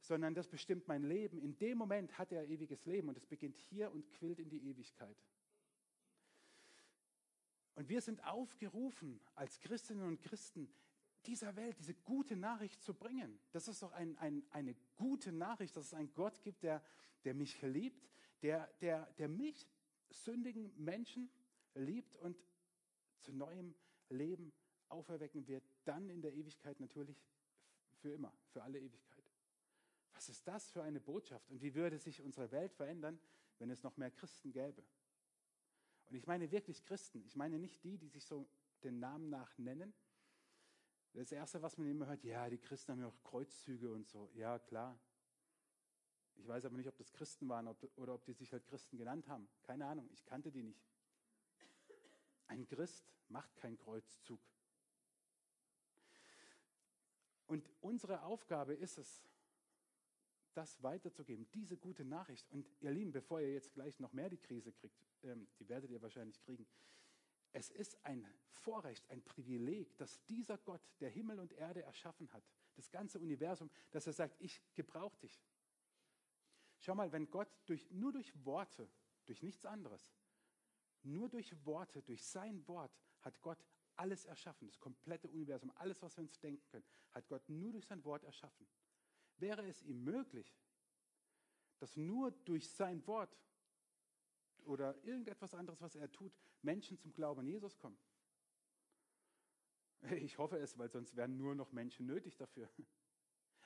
sondern 0.00 0.34
das 0.34 0.48
bestimmt 0.48 0.88
mein 0.88 1.04
Leben. 1.04 1.38
In 1.38 1.56
dem 1.58 1.78
Moment 1.78 2.18
hat 2.18 2.32
er 2.32 2.48
ewiges 2.48 2.84
Leben 2.84 3.08
und 3.08 3.16
es 3.16 3.26
beginnt 3.26 3.56
hier 3.56 3.92
und 3.92 4.08
quillt 4.10 4.40
in 4.40 4.50
die 4.50 4.68
Ewigkeit. 4.68 5.16
Und 7.76 7.88
wir 7.88 8.00
sind 8.00 8.24
aufgerufen, 8.24 9.20
als 9.34 9.60
Christinnen 9.60 10.06
und 10.06 10.20
Christen, 10.20 10.68
dieser 11.26 11.56
Welt 11.56 11.78
diese 11.78 11.94
gute 11.94 12.34
Nachricht 12.34 12.82
zu 12.82 12.94
bringen. 12.94 13.38
Das 13.52 13.68
ist 13.68 13.82
doch 13.82 13.92
ein, 13.92 14.16
ein, 14.18 14.44
eine 14.50 14.74
gute 14.96 15.30
Nachricht, 15.30 15.76
dass 15.76 15.86
es 15.86 15.94
einen 15.94 16.12
Gott 16.14 16.42
gibt, 16.42 16.62
der, 16.62 16.82
der 17.24 17.34
mich 17.34 17.60
liebt, 17.62 18.08
der, 18.42 18.66
der, 18.80 19.06
der 19.18 19.28
mich, 19.28 19.68
sündigen 20.10 20.72
Menschen, 20.76 21.30
liebt 21.74 22.16
und 22.16 22.36
zu 23.20 23.32
neuem 23.32 23.74
Leben 24.08 24.52
auferwecken 24.88 25.46
wird, 25.46 25.64
dann 25.84 26.08
in 26.08 26.22
der 26.22 26.32
Ewigkeit 26.32 26.80
natürlich 26.80 27.22
für 27.96 28.12
immer, 28.12 28.32
für 28.48 28.62
alle 28.62 28.78
Ewigkeit. 28.78 29.24
Was 30.14 30.28
ist 30.30 30.46
das 30.48 30.70
für 30.70 30.82
eine 30.82 31.00
Botschaft? 31.00 31.50
Und 31.50 31.60
wie 31.60 31.74
würde 31.74 31.98
sich 31.98 32.22
unsere 32.22 32.50
Welt 32.52 32.72
verändern, 32.72 33.18
wenn 33.58 33.68
es 33.68 33.82
noch 33.82 33.96
mehr 33.96 34.10
Christen 34.10 34.52
gäbe? 34.52 34.82
Und 36.08 36.16
ich 36.16 36.26
meine 36.26 36.50
wirklich 36.50 36.84
Christen. 36.84 37.24
Ich 37.26 37.36
meine 37.36 37.58
nicht 37.58 37.82
die, 37.82 37.98
die 37.98 38.08
sich 38.08 38.24
so 38.24 38.48
den 38.84 38.98
Namen 39.00 39.28
nach 39.28 39.56
nennen. 39.58 39.92
Das 41.12 41.32
Erste, 41.32 41.62
was 41.62 41.78
man 41.78 41.88
immer 41.88 42.06
hört, 42.06 42.22
ja, 42.24 42.48
die 42.50 42.58
Christen 42.58 42.92
haben 42.92 43.00
ja 43.00 43.08
auch 43.08 43.22
Kreuzzüge 43.22 43.90
und 43.90 44.06
so. 44.06 44.30
Ja, 44.34 44.58
klar. 44.58 44.98
Ich 46.34 46.46
weiß 46.46 46.66
aber 46.66 46.76
nicht, 46.76 46.88
ob 46.88 46.96
das 46.96 47.12
Christen 47.12 47.48
waren 47.48 47.66
oder 47.96 48.14
ob 48.14 48.24
die 48.24 48.34
sich 48.34 48.52
halt 48.52 48.66
Christen 48.66 48.98
genannt 48.98 49.26
haben. 49.28 49.48
Keine 49.62 49.86
Ahnung, 49.86 50.08
ich 50.12 50.24
kannte 50.26 50.52
die 50.52 50.62
nicht. 50.62 50.86
Ein 52.46 52.66
Christ 52.66 53.10
macht 53.28 53.56
keinen 53.56 53.78
Kreuzzug. 53.78 54.40
Und 57.46 57.68
unsere 57.80 58.22
Aufgabe 58.22 58.74
ist 58.74 58.98
es, 58.98 59.22
das 60.56 60.82
weiterzugeben, 60.82 61.48
diese 61.52 61.76
gute 61.76 62.04
Nachricht. 62.04 62.50
Und 62.50 62.70
ihr 62.80 62.90
Lieben, 62.90 63.12
bevor 63.12 63.40
ihr 63.40 63.52
jetzt 63.52 63.74
gleich 63.74 63.98
noch 64.00 64.12
mehr 64.12 64.30
die 64.30 64.38
Krise 64.38 64.72
kriegt, 64.72 64.96
ähm, 65.22 65.46
die 65.58 65.68
werdet 65.68 65.90
ihr 65.90 66.00
wahrscheinlich 66.00 66.40
kriegen, 66.40 66.66
es 67.52 67.70
ist 67.70 68.04
ein 68.04 68.26
Vorrecht, 68.50 69.08
ein 69.10 69.22
Privileg, 69.22 69.96
dass 69.96 70.24
dieser 70.26 70.58
Gott, 70.58 70.82
der 71.00 71.10
Himmel 71.10 71.38
und 71.38 71.52
Erde 71.54 71.82
erschaffen 71.82 72.32
hat, 72.32 72.44
das 72.74 72.90
ganze 72.90 73.18
Universum, 73.18 73.70
dass 73.90 74.06
er 74.06 74.12
sagt, 74.12 74.36
ich 74.40 74.62
gebrauche 74.74 75.16
dich. 75.18 75.42
Schau 76.78 76.94
mal, 76.94 77.12
wenn 77.12 77.30
Gott 77.30 77.48
durch, 77.66 77.90
nur 77.90 78.12
durch 78.12 78.32
Worte, 78.44 78.88
durch 79.24 79.42
nichts 79.42 79.64
anderes, 79.64 80.12
nur 81.02 81.28
durch 81.28 81.54
Worte, 81.64 82.02
durch 82.02 82.24
sein 82.24 82.66
Wort 82.68 82.92
hat 83.20 83.40
Gott 83.40 83.64
alles 83.94 84.24
erschaffen, 84.26 84.68
das 84.68 84.78
komplette 84.78 85.28
Universum, 85.28 85.72
alles, 85.76 86.02
was 86.02 86.16
wir 86.16 86.22
uns 86.22 86.38
denken 86.38 86.66
können, 86.68 86.84
hat 87.12 87.26
Gott 87.28 87.48
nur 87.48 87.72
durch 87.72 87.86
sein 87.86 88.04
Wort 88.04 88.24
erschaffen. 88.24 88.66
Wäre 89.38 89.66
es 89.66 89.82
ihm 89.82 90.02
möglich, 90.04 90.56
dass 91.78 91.96
nur 91.96 92.30
durch 92.30 92.68
sein 92.70 93.06
Wort 93.06 93.36
oder 94.64 94.96
irgendetwas 95.04 95.54
anderes, 95.54 95.80
was 95.80 95.94
er 95.94 96.10
tut, 96.10 96.32
Menschen 96.62 96.98
zum 96.98 97.12
Glauben 97.12 97.40
an 97.40 97.46
Jesus 97.46 97.76
kommen? 97.78 97.98
Ich 100.20 100.38
hoffe 100.38 100.58
es, 100.58 100.78
weil 100.78 100.90
sonst 100.90 101.16
wären 101.16 101.36
nur 101.36 101.54
noch 101.54 101.72
Menschen 101.72 102.06
nötig 102.06 102.36
dafür. 102.36 102.68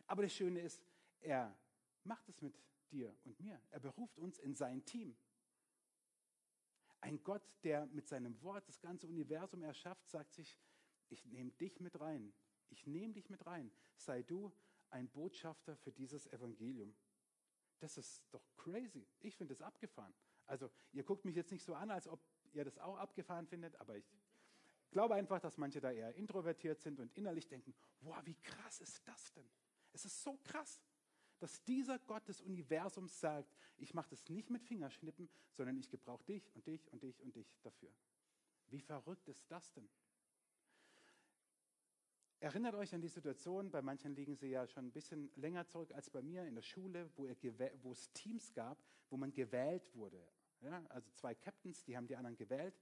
Aber 0.06 0.22
das 0.22 0.32
Schöne 0.32 0.60
ist, 0.60 0.82
er 1.20 1.56
macht 2.04 2.28
es 2.28 2.40
mit 2.40 2.58
dir 2.90 3.14
und 3.24 3.38
mir. 3.40 3.60
Er 3.70 3.80
beruft 3.80 4.18
uns 4.18 4.38
in 4.38 4.54
sein 4.54 4.84
Team. 4.84 5.16
Ein 7.00 7.22
Gott, 7.22 7.42
der 7.62 7.86
mit 7.86 8.08
seinem 8.08 8.40
Wort 8.42 8.68
das 8.68 8.80
ganze 8.80 9.06
Universum 9.06 9.62
erschafft, 9.62 10.08
sagt 10.08 10.34
sich, 10.34 10.58
ich 11.08 11.24
nehme 11.26 11.50
dich 11.52 11.80
mit 11.80 11.98
rein. 12.00 12.32
Ich 12.68 12.86
nehme 12.86 13.14
dich 13.14 13.30
mit 13.30 13.44
rein. 13.46 13.70
Sei 13.96 14.22
du 14.22 14.52
ein 14.90 15.08
Botschafter 15.08 15.76
für 15.76 15.92
dieses 15.92 16.26
Evangelium. 16.26 16.94
Das 17.78 17.96
ist 17.96 18.22
doch 18.30 18.44
crazy. 18.56 19.06
Ich 19.20 19.36
finde 19.36 19.54
es 19.54 19.62
abgefahren. 19.62 20.14
Also 20.46 20.70
ihr 20.92 21.04
guckt 21.04 21.24
mich 21.24 21.36
jetzt 21.36 21.52
nicht 21.52 21.64
so 21.64 21.74
an, 21.74 21.90
als 21.90 22.08
ob 22.08 22.20
ihr 22.52 22.64
das 22.64 22.78
auch 22.78 22.96
abgefahren 22.96 23.46
findet, 23.46 23.76
aber 23.76 23.96
ich 23.96 24.12
glaube 24.90 25.14
einfach, 25.14 25.40
dass 25.40 25.56
manche 25.56 25.80
da 25.80 25.92
eher 25.92 26.14
introvertiert 26.14 26.80
sind 26.80 26.98
und 26.98 27.16
innerlich 27.16 27.46
denken, 27.46 27.74
wow, 28.00 28.20
wie 28.24 28.34
krass 28.34 28.80
ist 28.80 29.06
das 29.06 29.32
denn? 29.32 29.48
Es 29.92 30.04
ist 30.04 30.22
so 30.22 30.36
krass, 30.38 30.82
dass 31.38 31.62
dieser 31.64 31.98
Gott 32.00 32.28
des 32.28 32.40
Universums 32.42 33.18
sagt, 33.18 33.56
ich 33.78 33.94
mache 33.94 34.10
das 34.10 34.28
nicht 34.28 34.50
mit 34.50 34.62
Fingerschnippen, 34.62 35.30
sondern 35.52 35.76
ich 35.78 35.88
gebrauche 35.88 36.24
dich 36.24 36.54
und 36.54 36.66
dich 36.66 36.92
und 36.92 37.02
dich 37.02 37.20
und 37.22 37.34
dich 37.34 37.56
dafür. 37.62 37.92
Wie 38.66 38.80
verrückt 38.80 39.26
ist 39.28 39.50
das 39.50 39.72
denn? 39.72 39.88
Erinnert 42.40 42.74
euch 42.74 42.94
an 42.94 43.02
die 43.02 43.08
Situation, 43.08 43.70
bei 43.70 43.82
manchen 43.82 44.14
liegen 44.14 44.34
sie 44.34 44.48
ja 44.48 44.66
schon 44.66 44.86
ein 44.86 44.92
bisschen 44.92 45.30
länger 45.36 45.66
zurück 45.66 45.92
als 45.92 46.08
bei 46.08 46.22
mir 46.22 46.46
in 46.46 46.54
der 46.54 46.62
Schule, 46.62 47.10
wo, 47.16 47.28
wo 47.82 47.92
es 47.92 48.10
Teams 48.14 48.54
gab, 48.54 48.82
wo 49.10 49.18
man 49.18 49.30
gewählt 49.34 49.94
wurde. 49.94 50.26
Ja, 50.62 50.82
also 50.88 51.10
zwei 51.10 51.34
Captains, 51.34 51.84
die 51.84 51.98
haben 51.98 52.06
die 52.06 52.16
anderen 52.16 52.36
gewählt. 52.36 52.74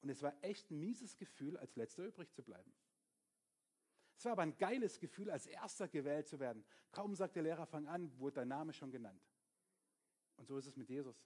Und 0.00 0.08
es 0.08 0.20
war 0.20 0.34
echt 0.42 0.68
ein 0.72 0.80
mieses 0.80 1.16
Gefühl, 1.16 1.56
als 1.56 1.76
letzter 1.76 2.04
übrig 2.04 2.32
zu 2.32 2.42
bleiben. 2.42 2.72
Es 4.18 4.24
war 4.24 4.32
aber 4.32 4.42
ein 4.42 4.56
geiles 4.58 4.98
Gefühl, 4.98 5.30
als 5.30 5.46
erster 5.46 5.86
gewählt 5.86 6.26
zu 6.26 6.40
werden. 6.40 6.64
Kaum 6.90 7.14
sagt 7.14 7.36
der 7.36 7.44
Lehrer, 7.44 7.66
fang 7.66 7.86
an, 7.86 8.18
wurde 8.18 8.36
dein 8.36 8.48
Name 8.48 8.72
schon 8.72 8.90
genannt. 8.90 9.22
Und 10.36 10.48
so 10.48 10.58
ist 10.58 10.66
es 10.66 10.76
mit 10.76 10.88
Jesus. 10.88 11.24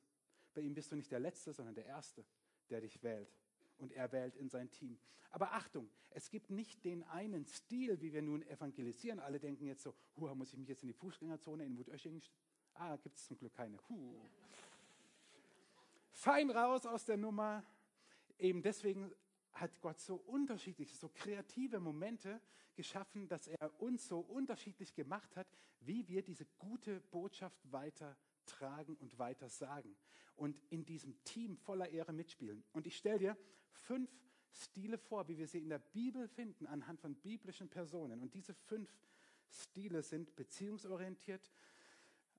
Bei 0.53 0.61
ihm 0.61 0.75
bist 0.75 0.93
du 0.93 0.97
nicht 0.97 1.11
der 1.11 1.21
Letzte, 1.21 1.55
sondern 1.55 1.75
der 1.75 1.87
Erste, 1.87 2.27
der 2.69 2.83
dich 2.83 3.03
wählt 3.03 3.35
und 3.79 3.93
er 3.93 4.13
wählt 4.13 4.37
in 4.37 4.49
sein 4.49 4.71
Team. 4.71 4.99
Aber 5.31 5.53
Achtung, 5.53 5.91
es 6.11 6.31
gibt 6.31 6.51
nicht 6.51 6.85
den 6.85 7.03
einen 7.05 7.47
Stil, 7.47 8.01
wie 8.01 8.13
wir 8.13 8.23
nun 8.23 8.43
evangelisieren. 8.43 9.21
Alle 9.21 9.39
denken 9.39 9.67
jetzt 9.67 9.83
so, 9.83 9.95
huh, 10.17 10.35
muss 10.35 10.53
ich 10.53 10.59
mich 10.59 10.69
jetzt 10.69 10.83
in 10.83 10.89
die 10.89 10.95
Fußgängerzone 10.95 11.65
in 11.65 11.77
Wutöschingen? 11.77 12.23
Ah, 12.75 12.97
gibt 12.97 13.17
es 13.17 13.27
zum 13.27 13.39
Glück 13.39 13.55
keine. 13.55 13.79
Huh. 13.89 14.15
Fein 16.13 16.51
raus 16.51 16.87
aus 16.87 17.05
der 17.05 17.17
Nummer. 17.17 17.65
Eben 18.39 18.63
deswegen 18.63 19.13
hat 19.53 19.81
Gott 19.81 20.01
so 20.01 20.17
unterschiedliche, 20.17 20.97
so 20.97 21.09
kreative 21.09 21.81
Momente 21.81 22.41
geschaffen, 22.75 23.29
dass 23.29 23.49
er 23.49 23.81
uns 23.81 24.07
so 24.07 24.21
unterschiedlich 24.21 24.95
gemacht 24.95 25.37
hat, 25.37 25.49
wie 25.81 26.07
wir 26.09 26.23
diese 26.23 26.47
gute 26.59 27.01
Botschaft 27.01 27.61
weiter 27.71 28.17
tragen 28.47 28.97
und 28.97 29.19
weiter 29.19 29.49
sagen 29.49 29.97
und 30.37 30.61
in 30.71 30.85
diesem 30.85 31.23
Team 31.25 31.57
voller 31.57 31.89
Ehre 31.89 32.13
mitspielen. 32.13 32.65
Und 32.73 32.87
ich 32.87 32.97
stelle 32.97 33.19
dir 33.19 33.37
fünf 33.81 34.11
Stile 34.53 34.99
vor, 34.99 35.29
wie 35.29 35.39
wir 35.39 35.47
sie 35.47 35.59
in 35.59 35.69
der 35.69 35.79
Bibel 35.79 36.29
finden, 36.29 36.67
anhand 36.67 37.01
von 37.01 37.15
biblischen 37.15 37.69
Personen. 37.69 38.21
Und 38.21 38.35
diese 38.35 38.55
fünf 38.55 38.91
Stile 39.51 40.03
sind 40.03 40.35
beziehungsorientiert, 40.37 41.53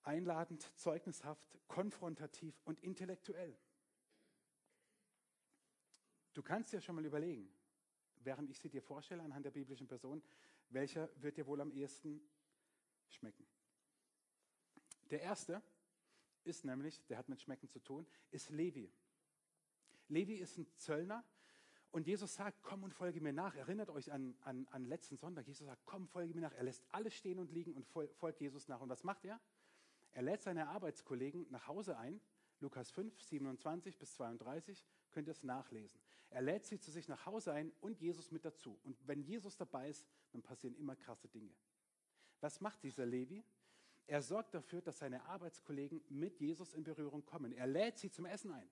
einladend, 0.04 0.62
zeugnishaft, 0.76 1.58
konfrontativ 1.68 2.60
und 2.66 2.80
intellektuell. 2.82 3.58
Du 6.34 6.44
kannst 6.44 6.74
dir 6.74 6.82
schon 6.82 6.96
mal 6.96 7.06
überlegen, 7.06 7.52
während 8.22 8.50
ich 8.50 8.60
sie 8.60 8.70
dir 8.70 8.82
vorstelle 8.82 9.24
anhand 9.24 9.46
der 9.46 9.52
biblischen 9.52 9.88
Person, 9.88 10.22
welcher 10.70 11.10
wird 11.22 11.38
dir 11.38 11.48
wohl 11.48 11.62
am 11.62 11.72
ehesten 11.72 12.22
schmecken? 13.08 13.46
Der 15.10 15.22
erste 15.22 15.62
ist 16.44 16.66
nämlich, 16.66 17.06
der 17.08 17.18
hat 17.18 17.30
mit 17.30 17.42
Schmecken 17.42 17.70
zu 17.70 17.80
tun, 17.80 18.06
ist 18.32 18.50
Levi. 18.50 18.92
Levi 20.10 20.36
ist 20.36 20.58
ein 20.58 20.68
Zöllner 20.76 21.24
und 21.92 22.06
Jesus 22.06 22.36
sagt, 22.36 22.62
komm 22.62 22.84
und 22.84 22.94
folge 22.94 23.22
mir 23.22 23.34
nach. 23.34 23.56
Erinnert 23.56 23.90
euch 23.90 24.12
an, 24.12 24.36
an, 24.44 24.68
an 24.72 24.86
letzten 24.86 25.18
Sonntag. 25.18 25.48
Jesus 25.48 25.66
sagt, 25.66 25.86
komm, 25.86 26.08
folge 26.08 26.34
mir 26.34 26.42
nach. 26.42 26.54
Er 26.54 26.64
lässt 26.64 26.84
alles 26.92 27.14
stehen 27.16 27.40
und 27.40 27.52
liegen 27.52 27.74
und 27.74 27.88
folgt 27.88 28.42
Jesus 28.42 28.68
nach. 28.68 28.82
Und 28.82 28.90
was 28.90 29.04
macht 29.04 29.26
er? 29.26 29.40
Er 30.12 30.22
lädt 30.22 30.42
seine 30.42 30.68
Arbeitskollegen 30.70 31.48
nach 31.50 31.68
Hause 31.68 31.98
ein. 31.98 32.20
Lukas 32.60 32.92
5, 32.92 33.20
27 33.22 33.98
bis 33.98 34.16
32 34.16 34.86
könnt 35.12 35.28
ihr 35.28 35.32
es 35.32 35.44
nachlesen. 35.44 36.00
Er 36.30 36.42
lädt 36.42 36.66
sie 36.66 36.80
zu 36.80 36.92
sich 36.92 37.08
nach 37.08 37.26
Hause 37.26 37.54
ein 37.54 37.72
und 37.80 38.00
Jesus 38.00 38.32
mit 38.32 38.46
dazu. 38.46 38.80
Und 38.84 39.08
wenn 39.08 39.22
Jesus 39.22 39.58
dabei 39.58 39.90
ist, 39.90 40.06
dann 40.32 40.42
passieren 40.42 40.76
immer 40.76 40.96
krasse 40.96 41.28
Dinge. 41.28 41.54
Was 42.42 42.62
macht 42.62 42.84
dieser 42.84 43.06
Levi? 43.06 43.44
Er 44.06 44.22
sorgt 44.22 44.54
dafür, 44.54 44.82
dass 44.82 45.00
seine 45.00 45.24
Arbeitskollegen 45.26 46.02
mit 46.10 46.40
Jesus 46.40 46.74
in 46.74 46.84
Berührung 46.84 47.26
kommen. 47.26 47.52
Er 47.52 47.68
lädt 47.68 47.98
sie 47.98 48.12
zum 48.12 48.26
Essen 48.26 48.52
ein. 48.52 48.70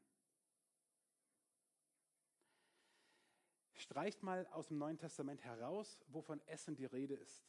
Streicht 3.77 4.23
mal 4.23 4.45
aus 4.47 4.67
dem 4.67 4.77
Neuen 4.77 4.97
Testament 4.97 5.43
heraus, 5.43 5.99
wovon 6.07 6.41
Essen 6.47 6.75
die 6.75 6.85
Rede 6.85 7.13
ist. 7.13 7.45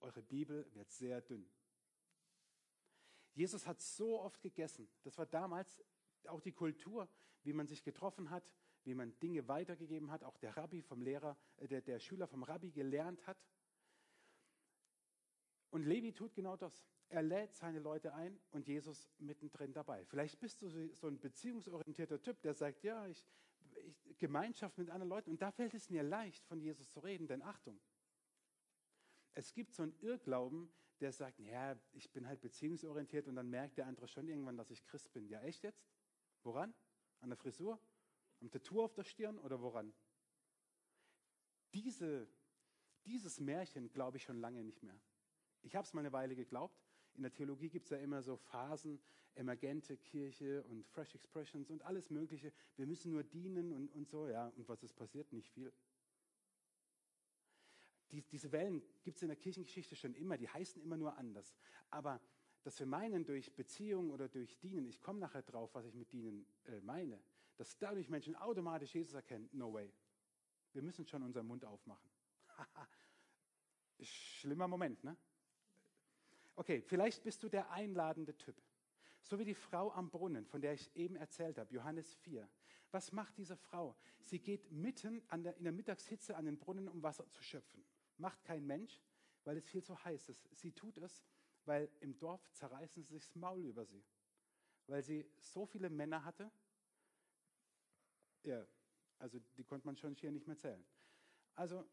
Eure 0.00 0.22
Bibel 0.22 0.66
wird 0.74 0.90
sehr 0.90 1.20
dünn. 1.20 1.48
Jesus 3.34 3.66
hat 3.66 3.80
so 3.80 4.20
oft 4.20 4.40
gegessen. 4.42 4.88
Das 5.04 5.16
war 5.18 5.26
damals 5.26 5.82
auch 6.26 6.40
die 6.40 6.52
Kultur, 6.52 7.08
wie 7.42 7.52
man 7.52 7.66
sich 7.66 7.82
getroffen 7.82 8.30
hat, 8.30 8.52
wie 8.84 8.94
man 8.94 9.18
Dinge 9.20 9.46
weitergegeben 9.48 10.10
hat, 10.10 10.24
auch 10.24 10.36
der 10.38 10.56
Rabbi 10.56 10.82
vom 10.82 11.02
Lehrer, 11.02 11.36
äh, 11.58 11.68
der, 11.68 11.82
der 11.82 12.00
Schüler 12.00 12.26
vom 12.26 12.42
Rabbi 12.42 12.70
gelernt 12.70 13.26
hat. 13.26 13.38
Und 15.70 15.84
Levi 15.84 16.12
tut 16.12 16.34
genau 16.34 16.56
das. 16.56 16.84
Er 17.08 17.22
lädt 17.22 17.54
seine 17.54 17.78
Leute 17.78 18.14
ein 18.14 18.38
und 18.50 18.66
Jesus 18.66 19.08
mittendrin 19.18 19.72
dabei. 19.72 20.04
Vielleicht 20.06 20.40
bist 20.40 20.62
du 20.62 20.68
so 20.94 21.08
ein 21.08 21.18
beziehungsorientierter 21.18 22.20
Typ, 22.20 22.40
der 22.42 22.54
sagt, 22.54 22.82
ja, 22.82 23.06
ich, 23.06 23.26
ich, 23.84 24.18
Gemeinschaft 24.18 24.78
mit 24.78 24.90
anderen 24.90 25.08
Leuten. 25.08 25.30
Und 25.30 25.42
da 25.42 25.50
fällt 25.50 25.74
es 25.74 25.90
mir 25.90 26.02
leicht, 26.02 26.44
von 26.46 26.60
Jesus 26.60 26.90
zu 26.90 27.00
reden, 27.00 27.26
denn 27.26 27.42
Achtung, 27.42 27.80
es 29.34 29.54
gibt 29.54 29.72
so 29.72 29.82
einen 29.82 29.98
Irrglauben, 30.00 30.72
der 31.00 31.12
sagt, 31.12 31.40
ja, 31.40 31.76
ich 31.92 32.12
bin 32.12 32.26
halt 32.26 32.40
beziehungsorientiert 32.40 33.26
und 33.26 33.36
dann 33.36 33.50
merkt 33.50 33.78
der 33.78 33.86
andere 33.86 34.06
schon 34.06 34.28
irgendwann, 34.28 34.56
dass 34.56 34.70
ich 34.70 34.84
Christ 34.84 35.12
bin. 35.12 35.28
Ja, 35.28 35.40
echt 35.42 35.64
jetzt? 35.64 35.84
Woran? 36.42 36.74
An 37.20 37.30
der 37.30 37.36
Frisur? 37.36 37.80
Am 38.40 38.50
Tattoo 38.50 38.84
auf 38.84 38.94
der 38.94 39.04
Stirn 39.04 39.38
oder 39.38 39.60
woran? 39.60 39.92
Diese, 41.72 42.28
dieses 43.04 43.40
Märchen 43.40 43.90
glaube 43.90 44.18
ich 44.18 44.24
schon 44.24 44.38
lange 44.38 44.62
nicht 44.62 44.82
mehr. 44.82 45.00
Ich 45.62 45.74
habe 45.74 45.86
es 45.86 45.92
mal 45.92 46.00
eine 46.00 46.12
Weile 46.12 46.36
geglaubt. 46.36 46.81
In 47.14 47.22
der 47.22 47.32
Theologie 47.32 47.68
gibt 47.68 47.84
es 47.84 47.90
ja 47.90 47.98
immer 47.98 48.22
so 48.22 48.36
Phasen, 48.36 49.00
emergente 49.34 49.96
Kirche 49.96 50.62
und 50.64 50.86
Fresh 50.86 51.14
Expressions 51.14 51.70
und 51.70 51.82
alles 51.82 52.10
Mögliche. 52.10 52.52
Wir 52.76 52.86
müssen 52.86 53.10
nur 53.10 53.22
dienen 53.22 53.72
und, 53.72 53.88
und 53.92 54.08
so, 54.08 54.28
ja. 54.28 54.48
Und 54.56 54.68
was 54.68 54.82
ist 54.82 54.94
passiert? 54.94 55.32
Nicht 55.32 55.50
viel. 55.50 55.72
Die, 58.10 58.22
diese 58.22 58.52
Wellen 58.52 58.82
gibt 59.02 59.16
es 59.16 59.22
in 59.22 59.28
der 59.28 59.36
Kirchengeschichte 59.36 59.96
schon 59.96 60.14
immer, 60.14 60.36
die 60.36 60.48
heißen 60.48 60.82
immer 60.82 60.96
nur 60.96 61.16
anders. 61.16 61.54
Aber 61.90 62.20
dass 62.62 62.78
wir 62.78 62.86
meinen, 62.86 63.24
durch 63.24 63.54
Beziehung 63.54 64.10
oder 64.10 64.28
durch 64.28 64.58
Dienen, 64.58 64.86
ich 64.86 65.00
komme 65.00 65.18
nachher 65.18 65.42
drauf, 65.42 65.74
was 65.74 65.86
ich 65.86 65.94
mit 65.94 66.12
Dienen 66.12 66.46
äh, 66.64 66.80
meine, 66.80 67.20
dass 67.56 67.76
dadurch 67.78 68.08
Menschen 68.08 68.36
automatisch 68.36 68.94
Jesus 68.94 69.14
erkennen, 69.14 69.48
no 69.52 69.72
way. 69.72 69.92
Wir 70.72 70.82
müssen 70.82 71.06
schon 71.06 71.22
unseren 71.22 71.46
Mund 71.46 71.64
aufmachen. 71.64 72.10
Schlimmer 74.00 74.68
Moment, 74.68 75.02
ne? 75.04 75.16
Okay, 76.54 76.82
vielleicht 76.82 77.22
bist 77.24 77.42
du 77.42 77.48
der 77.48 77.70
einladende 77.70 78.36
Typ. 78.36 78.60
So 79.22 79.38
wie 79.38 79.44
die 79.44 79.54
Frau 79.54 79.92
am 79.92 80.10
Brunnen, 80.10 80.44
von 80.46 80.60
der 80.60 80.74
ich 80.74 80.94
eben 80.96 81.16
erzählt 81.16 81.58
habe, 81.58 81.72
Johannes 81.72 82.14
4. 82.14 82.48
Was 82.90 83.12
macht 83.12 83.38
diese 83.38 83.56
Frau? 83.56 83.96
Sie 84.20 84.38
geht 84.38 84.70
mitten 84.70 85.22
der, 85.44 85.56
in 85.56 85.64
der 85.64 85.72
Mittagshitze 85.72 86.36
an 86.36 86.44
den 86.44 86.58
Brunnen, 86.58 86.88
um 86.88 87.02
Wasser 87.02 87.28
zu 87.30 87.42
schöpfen. 87.42 87.84
Macht 88.18 88.42
kein 88.44 88.66
Mensch, 88.66 89.00
weil 89.44 89.56
es 89.56 89.66
viel 89.66 89.82
zu 89.82 90.02
heiß 90.04 90.28
ist. 90.28 90.48
Sie 90.52 90.72
tut 90.72 90.98
es, 90.98 91.24
weil 91.64 91.90
im 92.00 92.18
Dorf 92.18 92.46
zerreißen 92.52 93.02
sie 93.02 93.14
sich 93.14 93.24
das 93.24 93.34
Maul 93.34 93.64
über 93.64 93.84
sie. 93.86 94.04
Weil 94.88 95.02
sie 95.02 95.26
so 95.38 95.64
viele 95.64 95.88
Männer 95.88 96.24
hatte, 96.24 96.50
ja, 98.42 98.66
also 99.18 99.38
die 99.56 99.64
konnte 99.64 99.86
man 99.86 99.96
schon 99.96 100.14
hier 100.16 100.32
nicht 100.32 100.46
mehr 100.46 100.58
zählen. 100.58 100.84
Also 101.54 101.88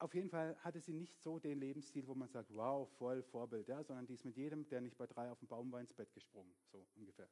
auf 0.00 0.14
jeden 0.14 0.30
Fall 0.30 0.56
hatte 0.60 0.80
sie 0.80 0.94
nicht 0.94 1.20
so 1.20 1.38
den 1.38 1.60
Lebensstil, 1.60 2.06
wo 2.06 2.14
man 2.14 2.28
sagt, 2.28 2.54
wow, 2.54 2.88
voll 2.98 3.22
Vorbild, 3.22 3.68
ja, 3.68 3.84
sondern 3.84 4.06
die 4.06 4.14
ist 4.14 4.24
mit 4.24 4.36
jedem, 4.36 4.66
der 4.68 4.80
nicht 4.80 4.96
bei 4.96 5.06
drei 5.06 5.30
auf 5.30 5.38
dem 5.38 5.48
Baum 5.48 5.70
war, 5.70 5.80
ins 5.80 5.92
Bett 5.92 6.12
gesprungen, 6.14 6.52
so 6.72 6.86
ungefähr. 6.96 7.28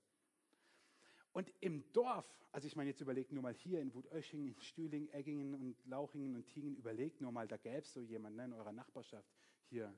Und 1.32 1.50
im 1.60 1.90
Dorf, 1.92 2.26
also 2.52 2.66
ich 2.66 2.76
meine, 2.76 2.90
jetzt 2.90 3.00
überlegt 3.00 3.32
nur 3.32 3.42
mal 3.42 3.54
hier 3.54 3.80
in 3.80 3.94
Wutösching, 3.94 4.46
in 4.46 4.60
Stühling, 4.60 5.08
Eggingen 5.08 5.54
und 5.54 5.76
Lauchingen 5.86 6.36
und 6.36 6.46
Tingen, 6.46 6.76
überlegt 6.76 7.20
nur 7.20 7.32
mal, 7.32 7.48
da 7.48 7.56
gäbe 7.56 7.78
es 7.78 7.92
so 7.92 8.02
jemanden 8.02 8.36
ne, 8.36 8.44
in 8.44 8.52
eurer 8.52 8.72
Nachbarschaft 8.72 9.30
hier, 9.68 9.94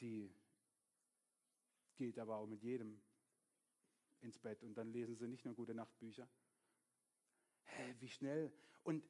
die 0.00 0.32
geht 1.96 2.18
aber 2.18 2.36
auch 2.36 2.46
mit 2.46 2.62
jedem 2.62 3.00
ins 4.20 4.38
Bett 4.38 4.62
und 4.62 4.78
dann 4.78 4.92
lesen 4.92 5.16
sie 5.16 5.26
nicht 5.26 5.44
nur 5.44 5.54
gute 5.54 5.74
Nachtbücher. 5.74 6.28
Hä, 7.64 7.94
wie 7.98 8.08
schnell. 8.08 8.52
Und 8.84 9.04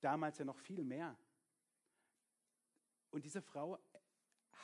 damals 0.00 0.38
ja 0.38 0.44
noch 0.46 0.56
viel 0.56 0.84
mehr. 0.84 1.16
Und 3.10 3.24
diese 3.24 3.42
Frau 3.42 3.78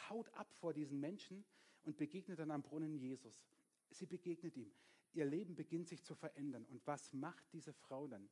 haut 0.08 0.28
ab 0.34 0.52
vor 0.54 0.72
diesen 0.72 1.00
Menschen 1.00 1.44
und 1.82 1.96
begegnet 1.96 2.38
dann 2.38 2.50
am 2.50 2.62
Brunnen 2.62 2.96
Jesus. 2.96 3.44
Sie 3.90 4.06
begegnet 4.06 4.56
ihm. 4.56 4.72
Ihr 5.12 5.24
Leben 5.24 5.54
beginnt 5.54 5.88
sich 5.88 6.04
zu 6.04 6.14
verändern. 6.14 6.64
Und 6.66 6.86
was 6.86 7.12
macht 7.12 7.44
diese 7.52 7.72
Frau 7.72 8.06
dann? 8.06 8.28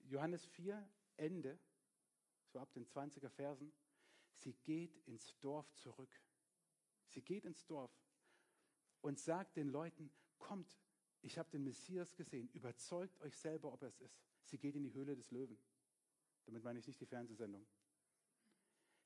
Johannes 0.00 0.46
4, 0.46 0.88
Ende, 1.16 1.58
so 2.46 2.58
ab 2.58 2.72
den 2.72 2.86
20er 2.86 3.28
Versen. 3.28 3.72
Sie 4.32 4.54
geht 4.54 4.96
ins 5.06 5.38
Dorf 5.40 5.72
zurück. 5.74 6.20
Sie 7.06 7.22
geht 7.22 7.44
ins 7.44 7.64
Dorf 7.66 7.92
und 9.00 9.18
sagt 9.18 9.56
den 9.56 9.68
Leuten, 9.68 10.10
kommt, 10.38 10.78
ich 11.22 11.38
habe 11.38 11.50
den 11.50 11.64
Messias 11.64 12.16
gesehen, 12.16 12.48
überzeugt 12.52 13.20
euch 13.20 13.36
selber, 13.36 13.72
ob 13.72 13.82
er 13.82 13.88
es 13.88 14.00
ist. 14.00 14.18
Sie 14.44 14.58
geht 14.58 14.74
in 14.74 14.82
die 14.82 14.92
Höhle 14.92 15.14
des 15.14 15.30
Löwen. 15.30 15.58
Damit 16.46 16.62
meine 16.64 16.78
ich 16.78 16.86
nicht 16.86 17.00
die 17.00 17.06
Fernsehsendung. 17.06 17.66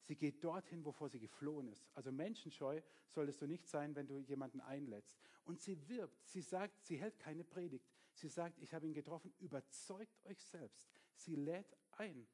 Sie 0.02 0.16
geht 0.16 0.42
dorthin, 0.42 0.84
wovor 0.84 1.08
sie 1.08 1.18
geflohen 1.18 1.68
ist. 1.68 1.90
Also 1.94 2.12
menschenscheu 2.12 2.80
solltest 3.08 3.42
du 3.42 3.46
nicht 3.46 3.66
sein, 3.66 3.94
wenn 3.94 4.06
du 4.06 4.20
jemanden 4.20 4.60
einlädst. 4.60 5.18
Und 5.44 5.60
sie 5.60 5.88
wirbt, 5.88 6.26
sie 6.26 6.40
sagt, 6.40 6.82
sie 6.84 6.96
hält 6.96 7.18
keine 7.18 7.44
Predigt. 7.44 7.86
Sie 8.14 8.28
sagt, 8.28 8.58
ich 8.60 8.74
habe 8.74 8.86
ihn 8.86 8.94
getroffen, 8.94 9.32
überzeugt 9.38 10.24
euch 10.26 10.42
selbst. 10.42 10.90
Sie 11.14 11.36
lädt 11.36 11.76
ein. 11.92 12.26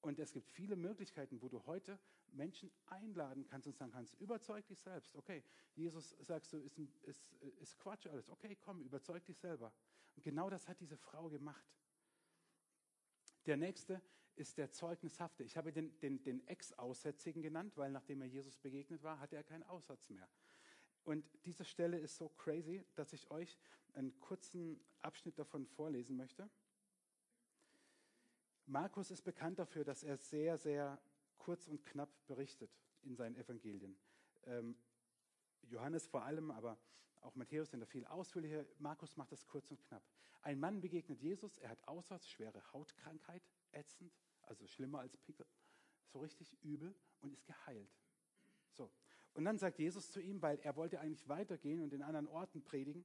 Und 0.00 0.18
es 0.18 0.32
gibt 0.32 0.50
viele 0.50 0.76
Möglichkeiten, 0.76 1.40
wo 1.40 1.48
du 1.48 1.64
heute 1.66 1.98
Menschen 2.32 2.72
einladen 2.86 3.44
kannst 3.46 3.66
und 3.66 3.76
sagen 3.76 3.92
kannst, 3.92 4.14
überzeug 4.20 4.66
dich 4.66 4.80
selbst. 4.80 5.14
Okay, 5.14 5.44
Jesus 5.74 6.16
sagst 6.20 6.52
du, 6.52 6.58
ist, 6.58 6.78
ist, 7.02 7.32
ist 7.60 7.78
Quatsch 7.78 8.06
alles. 8.06 8.28
Okay, 8.28 8.56
komm, 8.60 8.82
überzeug 8.82 9.24
dich 9.24 9.38
selber. 9.38 9.72
Und 10.16 10.22
genau 10.22 10.50
das 10.50 10.66
hat 10.68 10.80
diese 10.80 10.96
Frau 10.96 11.28
gemacht. 11.28 11.66
Der 13.46 13.56
nächste 13.56 14.02
ist 14.36 14.58
der 14.58 14.70
Zeugnishafte. 14.70 15.44
Ich 15.44 15.56
habe 15.56 15.72
den, 15.72 15.98
den, 16.00 16.22
den 16.22 16.46
Ex-Aussätzigen 16.46 17.42
genannt, 17.42 17.76
weil 17.76 17.90
nachdem 17.90 18.22
er 18.22 18.28
Jesus 18.28 18.56
begegnet 18.56 19.02
war, 19.02 19.18
hatte 19.20 19.36
er 19.36 19.44
keinen 19.44 19.62
Aussatz 19.64 20.08
mehr. 20.08 20.28
Und 21.04 21.24
diese 21.44 21.64
Stelle 21.64 21.98
ist 21.98 22.16
so 22.16 22.28
crazy, 22.28 22.84
dass 22.94 23.12
ich 23.12 23.30
euch 23.30 23.58
einen 23.94 24.18
kurzen 24.20 24.80
Abschnitt 25.00 25.38
davon 25.38 25.66
vorlesen 25.66 26.16
möchte. 26.16 26.48
Markus 28.66 29.10
ist 29.10 29.22
bekannt 29.22 29.58
dafür, 29.58 29.84
dass 29.84 30.02
er 30.02 30.16
sehr, 30.16 30.56
sehr 30.56 31.02
kurz 31.38 31.66
und 31.66 31.84
knapp 31.84 32.10
berichtet 32.26 32.70
in 33.02 33.16
seinen 33.16 33.36
Evangelien. 33.36 33.96
Ähm, 34.44 34.76
Johannes 35.62 36.06
vor 36.06 36.22
allem, 36.22 36.50
aber 36.50 36.78
auch 37.20 37.34
Matthäus 37.34 37.70
sind 37.70 37.80
da 37.80 37.86
viel 37.86 38.04
ausführlicher. 38.06 38.64
Markus 38.78 39.16
macht 39.16 39.32
das 39.32 39.46
kurz 39.46 39.70
und 39.70 39.80
knapp. 39.82 40.02
Ein 40.42 40.58
Mann 40.58 40.80
begegnet 40.80 41.20
Jesus, 41.20 41.58
er 41.58 41.70
hat 41.70 41.86
Aussatz, 41.86 42.26
schwere 42.28 42.62
Hautkrankheit, 42.72 43.42
ätzend, 43.72 44.12
also 44.42 44.66
schlimmer 44.66 45.00
als 45.00 45.16
Pickel, 45.16 45.46
so 46.06 46.20
richtig 46.20 46.52
übel 46.62 46.94
und 47.20 47.32
ist 47.32 47.46
geheilt. 47.46 47.90
So. 48.70 48.90
Und 49.34 49.44
dann 49.44 49.58
sagt 49.58 49.78
Jesus 49.78 50.10
zu 50.10 50.20
ihm, 50.20 50.42
weil 50.42 50.58
er 50.60 50.76
wollte 50.76 51.00
eigentlich 51.00 51.28
weitergehen 51.28 51.80
und 51.80 51.92
in 51.92 52.02
anderen 52.02 52.28
Orten 52.28 52.62
predigen, 52.62 53.04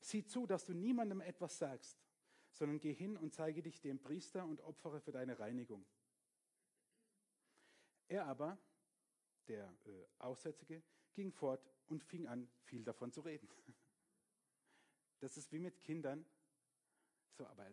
sieh 0.00 0.24
zu, 0.24 0.46
dass 0.46 0.64
du 0.64 0.72
niemandem 0.72 1.20
etwas 1.20 1.58
sagst, 1.58 1.98
sondern 2.52 2.80
geh 2.80 2.92
hin 2.92 3.16
und 3.16 3.34
zeige 3.34 3.62
dich 3.62 3.80
dem 3.80 3.98
Priester 3.98 4.44
und 4.46 4.60
opfere 4.60 5.00
für 5.00 5.12
deine 5.12 5.38
Reinigung. 5.38 5.84
Er 8.08 8.26
aber, 8.26 8.58
der 9.46 9.72
äh, 9.84 10.06
Aussätzige, 10.18 10.82
ging 11.12 11.32
fort 11.32 11.70
und 11.86 12.02
fing 12.02 12.26
an, 12.26 12.50
viel 12.64 12.84
davon 12.84 13.12
zu 13.12 13.20
reden. 13.20 13.48
Das 15.20 15.36
ist 15.36 15.52
wie 15.52 15.58
mit 15.58 15.78
Kindern. 15.82 16.24
So, 17.32 17.46
aber 17.46 17.66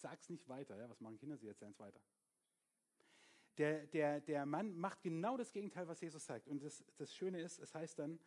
sag's 0.00 0.28
nicht 0.28 0.48
weiter. 0.48 0.76
Ja? 0.76 0.88
Was 0.88 1.00
machen 1.00 1.18
Kinder? 1.18 1.36
Sie 1.36 1.48
erzählen 1.48 1.72
es 1.72 1.78
weiter. 1.78 2.00
Der, 3.58 3.86
der, 3.88 4.20
der 4.20 4.46
Mann 4.46 4.76
macht 4.76 5.02
genau 5.02 5.36
das 5.36 5.52
Gegenteil, 5.52 5.88
was 5.88 6.00
Jesus 6.00 6.24
sagt. 6.24 6.46
Und 6.46 6.62
das, 6.62 6.84
das 6.96 7.14
Schöne 7.14 7.40
ist, 7.40 7.58
es 7.58 7.74
heißt 7.74 7.98
dann, 7.98 8.20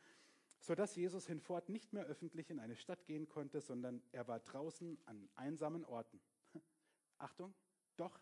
sodass 0.60 0.96
Jesus 0.96 1.26
hinfort 1.26 1.70
nicht 1.70 1.94
mehr 1.94 2.06
öffentlich 2.06 2.50
in 2.50 2.60
eine 2.60 2.76
Stadt 2.76 3.06
gehen 3.06 3.28
konnte, 3.28 3.62
sondern 3.62 4.04
er 4.12 4.28
war 4.28 4.40
draußen 4.40 5.00
an 5.06 5.30
einsamen 5.36 5.86
Orten. 5.86 6.22
Achtung, 7.18 7.54
doch, 7.96 8.20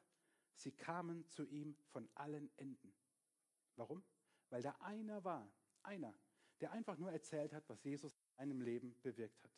sie 0.53 0.71
kamen 0.71 1.27
zu 1.29 1.45
ihm 1.45 1.75
von 1.87 2.07
allen 2.15 2.49
Enden. 2.57 2.93
Warum? 3.75 4.03
Weil 4.49 4.61
da 4.61 4.75
einer 4.79 5.23
war, 5.23 5.51
einer, 5.83 6.13
der 6.61 6.71
einfach 6.71 6.97
nur 6.97 7.11
erzählt 7.11 7.53
hat, 7.53 7.67
was 7.69 7.83
Jesus 7.83 8.13
in 8.13 8.25
seinem 8.37 8.61
Leben 8.61 8.95
bewirkt 9.01 9.43
hat. 9.43 9.51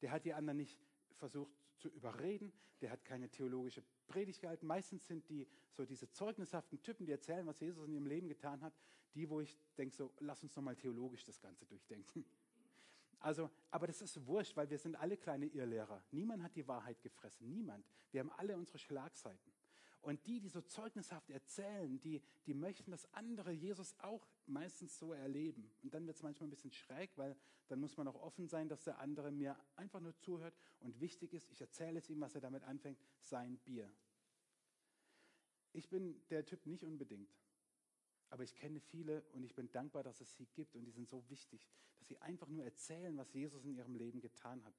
Der 0.00 0.10
hat 0.10 0.24
die 0.24 0.34
anderen 0.34 0.56
nicht 0.56 0.80
versucht 1.14 1.61
zu 1.82 1.88
überreden, 1.88 2.52
der 2.80 2.90
hat 2.90 3.04
keine 3.04 3.28
theologische 3.28 3.82
Predigt 4.06 4.40
gehalten. 4.40 4.66
Meistens 4.66 5.06
sind 5.06 5.28
die 5.28 5.46
so 5.72 5.84
diese 5.84 6.10
zeugnishaften 6.10 6.80
Typen, 6.82 7.06
die 7.06 7.12
erzählen, 7.12 7.46
was 7.46 7.60
Jesus 7.60 7.84
in 7.86 7.92
ihrem 7.92 8.06
Leben 8.06 8.28
getan 8.28 8.62
hat, 8.62 8.72
die, 9.14 9.28
wo 9.28 9.40
ich 9.40 9.58
denke, 9.76 9.94
so, 9.94 10.12
lass 10.20 10.42
uns 10.42 10.54
nochmal 10.54 10.76
theologisch 10.76 11.24
das 11.24 11.40
Ganze 11.40 11.66
durchdenken. 11.66 12.24
Also, 13.24 13.48
aber 13.70 13.86
das 13.86 14.02
ist 14.02 14.26
wurscht, 14.26 14.56
weil 14.56 14.68
wir 14.68 14.78
sind 14.78 14.96
alle 14.96 15.16
kleine 15.16 15.46
Irrlehrer. 15.46 16.02
Niemand 16.10 16.42
hat 16.42 16.56
die 16.56 16.66
Wahrheit 16.66 17.00
gefressen, 17.00 17.48
niemand. 17.48 17.86
Wir 18.10 18.18
haben 18.18 18.32
alle 18.32 18.56
unsere 18.56 18.78
Schlagseiten. 18.78 19.51
Und 20.02 20.26
die, 20.26 20.40
die 20.40 20.48
so 20.48 20.60
zeugnishaft 20.60 21.30
erzählen, 21.30 22.00
die, 22.00 22.20
die 22.46 22.54
möchten, 22.54 22.90
dass 22.90 23.12
andere 23.14 23.52
Jesus 23.52 23.94
auch 24.00 24.26
meistens 24.46 24.98
so 24.98 25.12
erleben. 25.12 25.70
Und 25.82 25.94
dann 25.94 26.06
wird 26.06 26.16
es 26.16 26.24
manchmal 26.24 26.48
ein 26.48 26.50
bisschen 26.50 26.72
schräg, 26.72 27.16
weil 27.16 27.36
dann 27.68 27.78
muss 27.78 27.96
man 27.96 28.08
auch 28.08 28.20
offen 28.20 28.48
sein, 28.48 28.68
dass 28.68 28.82
der 28.82 28.98
andere 28.98 29.30
mir 29.30 29.56
einfach 29.76 30.00
nur 30.00 30.16
zuhört. 30.16 30.54
Und 30.80 31.00
wichtig 31.00 31.32
ist, 31.32 31.48
ich 31.50 31.60
erzähle 31.60 32.00
es 32.00 32.10
ihm, 32.10 32.20
was 32.20 32.34
er 32.34 32.40
damit 32.40 32.64
anfängt, 32.64 32.98
sein 33.20 33.58
Bier. 33.58 33.90
Ich 35.72 35.88
bin 35.88 36.20
der 36.30 36.44
Typ 36.44 36.66
nicht 36.66 36.82
unbedingt. 36.82 37.32
Aber 38.28 38.42
ich 38.42 38.56
kenne 38.56 38.80
viele 38.80 39.22
und 39.32 39.44
ich 39.44 39.54
bin 39.54 39.70
dankbar, 39.70 40.02
dass 40.02 40.20
es 40.20 40.36
sie 40.36 40.46
gibt 40.46 40.74
und 40.74 40.84
die 40.84 40.90
sind 40.90 41.08
so 41.08 41.28
wichtig, 41.28 41.68
dass 41.98 42.08
sie 42.08 42.18
einfach 42.18 42.48
nur 42.48 42.64
erzählen, 42.64 43.16
was 43.16 43.32
Jesus 43.32 43.64
in 43.64 43.74
ihrem 43.74 43.94
Leben 43.94 44.20
getan 44.20 44.64
hat. 44.64 44.74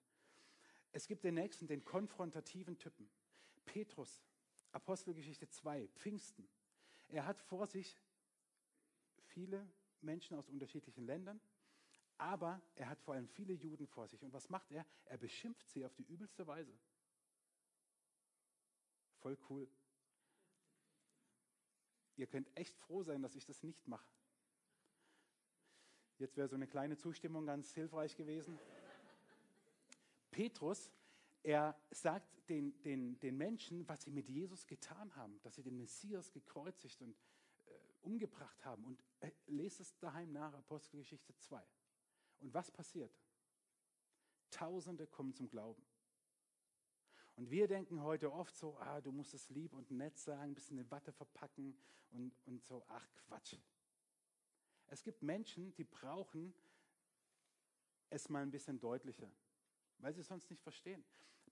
Es 0.91 1.07
gibt 1.07 1.23
den 1.23 1.35
nächsten, 1.35 1.67
den 1.67 1.85
konfrontativen 1.85 2.77
Typen. 2.77 3.09
Petrus, 3.65 4.21
Apostelgeschichte 4.73 5.47
2, 5.47 5.87
Pfingsten. 5.95 6.47
Er 7.07 7.25
hat 7.25 7.39
vor 7.39 7.67
sich 7.67 7.97
viele 9.27 9.67
Menschen 10.01 10.37
aus 10.37 10.49
unterschiedlichen 10.49 11.05
Ländern, 11.05 11.39
aber 12.17 12.61
er 12.75 12.89
hat 12.89 12.99
vor 13.01 13.13
allem 13.13 13.27
viele 13.27 13.53
Juden 13.53 13.87
vor 13.87 14.07
sich. 14.07 14.23
Und 14.23 14.33
was 14.33 14.49
macht 14.49 14.71
er? 14.71 14.85
Er 15.05 15.17
beschimpft 15.17 15.69
sie 15.69 15.85
auf 15.85 15.93
die 15.93 16.03
übelste 16.03 16.45
Weise. 16.47 16.77
Voll 19.19 19.37
cool. 19.49 19.69
Ihr 22.15 22.27
könnt 22.27 22.55
echt 22.57 22.77
froh 22.77 23.03
sein, 23.03 23.21
dass 23.21 23.35
ich 23.35 23.45
das 23.45 23.63
nicht 23.63 23.87
mache. 23.87 24.07
Jetzt 26.17 26.37
wäre 26.37 26.47
so 26.47 26.55
eine 26.55 26.67
kleine 26.67 26.97
Zustimmung 26.97 27.45
ganz 27.45 27.73
hilfreich 27.73 28.15
gewesen. 28.15 28.59
Petrus 30.31 30.91
er 31.43 31.77
sagt 31.91 32.49
den, 32.49 32.81
den, 32.83 33.19
den 33.19 33.37
Menschen, 33.37 33.87
was 33.87 34.03
sie 34.03 34.11
mit 34.11 34.29
Jesus 34.29 34.65
getan 34.65 35.13
haben, 35.15 35.39
dass 35.41 35.55
sie 35.55 35.63
den 35.63 35.77
Messias 35.77 36.31
gekreuzigt 36.31 37.01
und 37.01 37.15
äh, 37.65 37.71
umgebracht 38.01 38.63
haben. 38.65 38.85
Und 38.85 39.03
äh, 39.19 39.31
lest 39.47 39.81
es 39.81 39.97
daheim 39.99 40.31
nach, 40.31 40.53
Apostelgeschichte 40.53 41.35
2. 41.35 41.61
Und 42.39 42.53
was 42.53 42.71
passiert? 42.71 43.13
Tausende 44.51 45.05
kommen 45.05 45.33
zum 45.33 45.49
Glauben. 45.49 45.85
Und 47.35 47.49
wir 47.49 47.67
denken 47.67 48.01
heute 48.01 48.31
oft 48.31 48.55
so, 48.55 48.77
ah, 48.79 49.01
du 49.01 49.11
musst 49.11 49.33
es 49.33 49.49
lieb 49.49 49.73
und 49.73 49.91
nett 49.91 50.17
sagen, 50.17 50.51
ein 50.51 50.53
bisschen 50.53 50.77
in 50.77 50.89
Watte 50.91 51.11
verpacken 51.11 51.75
und, 52.11 52.33
und 52.45 52.63
so, 52.63 52.85
ach 52.87 53.07
Quatsch. 53.15 53.57
Es 54.87 55.03
gibt 55.03 55.23
Menschen, 55.23 55.73
die 55.75 55.83
brauchen 55.83 56.53
es 58.09 58.29
mal 58.29 58.43
ein 58.43 58.51
bisschen 58.51 58.79
deutlicher 58.79 59.31
weil 60.03 60.13
sie 60.13 60.21
es 60.21 60.27
sonst 60.27 60.49
nicht 60.49 60.61
verstehen. 60.61 61.03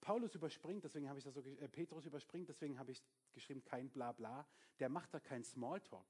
Paulus 0.01 0.35
überspringt, 0.35 0.83
deswegen 0.83 1.07
habe 1.07 1.19
ich 1.19 1.25
das 1.25 1.33
so, 1.33 1.41
äh, 1.41 1.67
Petrus 1.67 2.05
überspringt, 2.05 2.49
deswegen 2.49 2.77
habe 2.77 2.91
ich 2.91 3.03
geschrieben, 3.33 3.63
kein 3.63 3.89
Blabla. 3.89 4.47
Der 4.79 4.89
macht 4.89 5.13
da 5.13 5.19
kein 5.19 5.43
Smalltalk. 5.43 6.05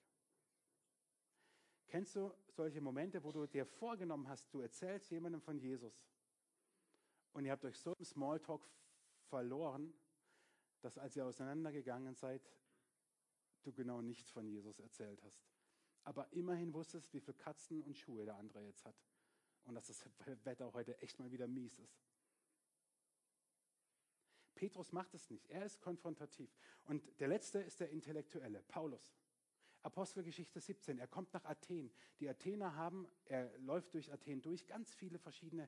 Kennst 1.87 2.15
du 2.15 2.33
solche 2.47 2.79
Momente, 2.79 3.21
wo 3.23 3.31
du 3.31 3.45
dir 3.45 3.65
vorgenommen 3.65 4.27
hast, 4.27 4.53
du 4.53 4.61
erzählst 4.61 5.11
jemandem 5.11 5.41
von 5.41 5.57
Jesus 5.57 6.01
und 7.33 7.45
ihr 7.45 7.51
habt 7.51 7.65
euch 7.65 7.77
so 7.77 7.93
im 7.93 8.05
Smalltalk 8.05 8.65
verloren, 9.29 9.93
dass 10.79 10.97
als 10.97 11.15
ihr 11.15 11.25
auseinandergegangen 11.25 12.15
seid, 12.15 12.49
du 13.63 13.73
genau 13.73 14.01
nichts 14.01 14.31
von 14.31 14.47
Jesus 14.47 14.79
erzählt 14.79 15.21
hast. 15.23 15.45
Aber 16.03 16.31
immerhin 16.31 16.73
wusstest, 16.73 17.13
wie 17.13 17.19
viele 17.19 17.37
Katzen 17.37 17.83
und 17.83 17.97
Schuhe 17.97 18.25
der 18.25 18.37
andere 18.37 18.63
jetzt 18.63 18.85
hat. 18.85 18.95
Und 19.65 19.75
dass 19.75 19.87
das 19.87 20.03
Wetter 20.45 20.73
heute 20.73 20.97
echt 21.01 21.19
mal 21.19 21.31
wieder 21.31 21.47
mies 21.47 21.77
ist. 21.77 22.01
Petrus 24.61 24.91
macht 24.91 25.15
es 25.15 25.27
nicht. 25.31 25.49
Er 25.49 25.65
ist 25.65 25.81
konfrontativ. 25.81 26.55
Und 26.85 27.19
der 27.19 27.27
letzte 27.27 27.57
ist 27.57 27.79
der 27.79 27.89
Intellektuelle, 27.89 28.61
Paulus. 28.67 29.17
Apostelgeschichte 29.81 30.59
17. 30.59 30.99
Er 30.99 31.07
kommt 31.07 31.33
nach 31.33 31.45
Athen. 31.45 31.91
Die 32.19 32.29
Athener 32.29 32.75
haben, 32.75 33.07
er 33.25 33.57
läuft 33.57 33.95
durch 33.95 34.13
Athen 34.13 34.39
durch, 34.43 34.67
ganz 34.67 34.93
viele 34.93 35.17
verschiedene 35.17 35.67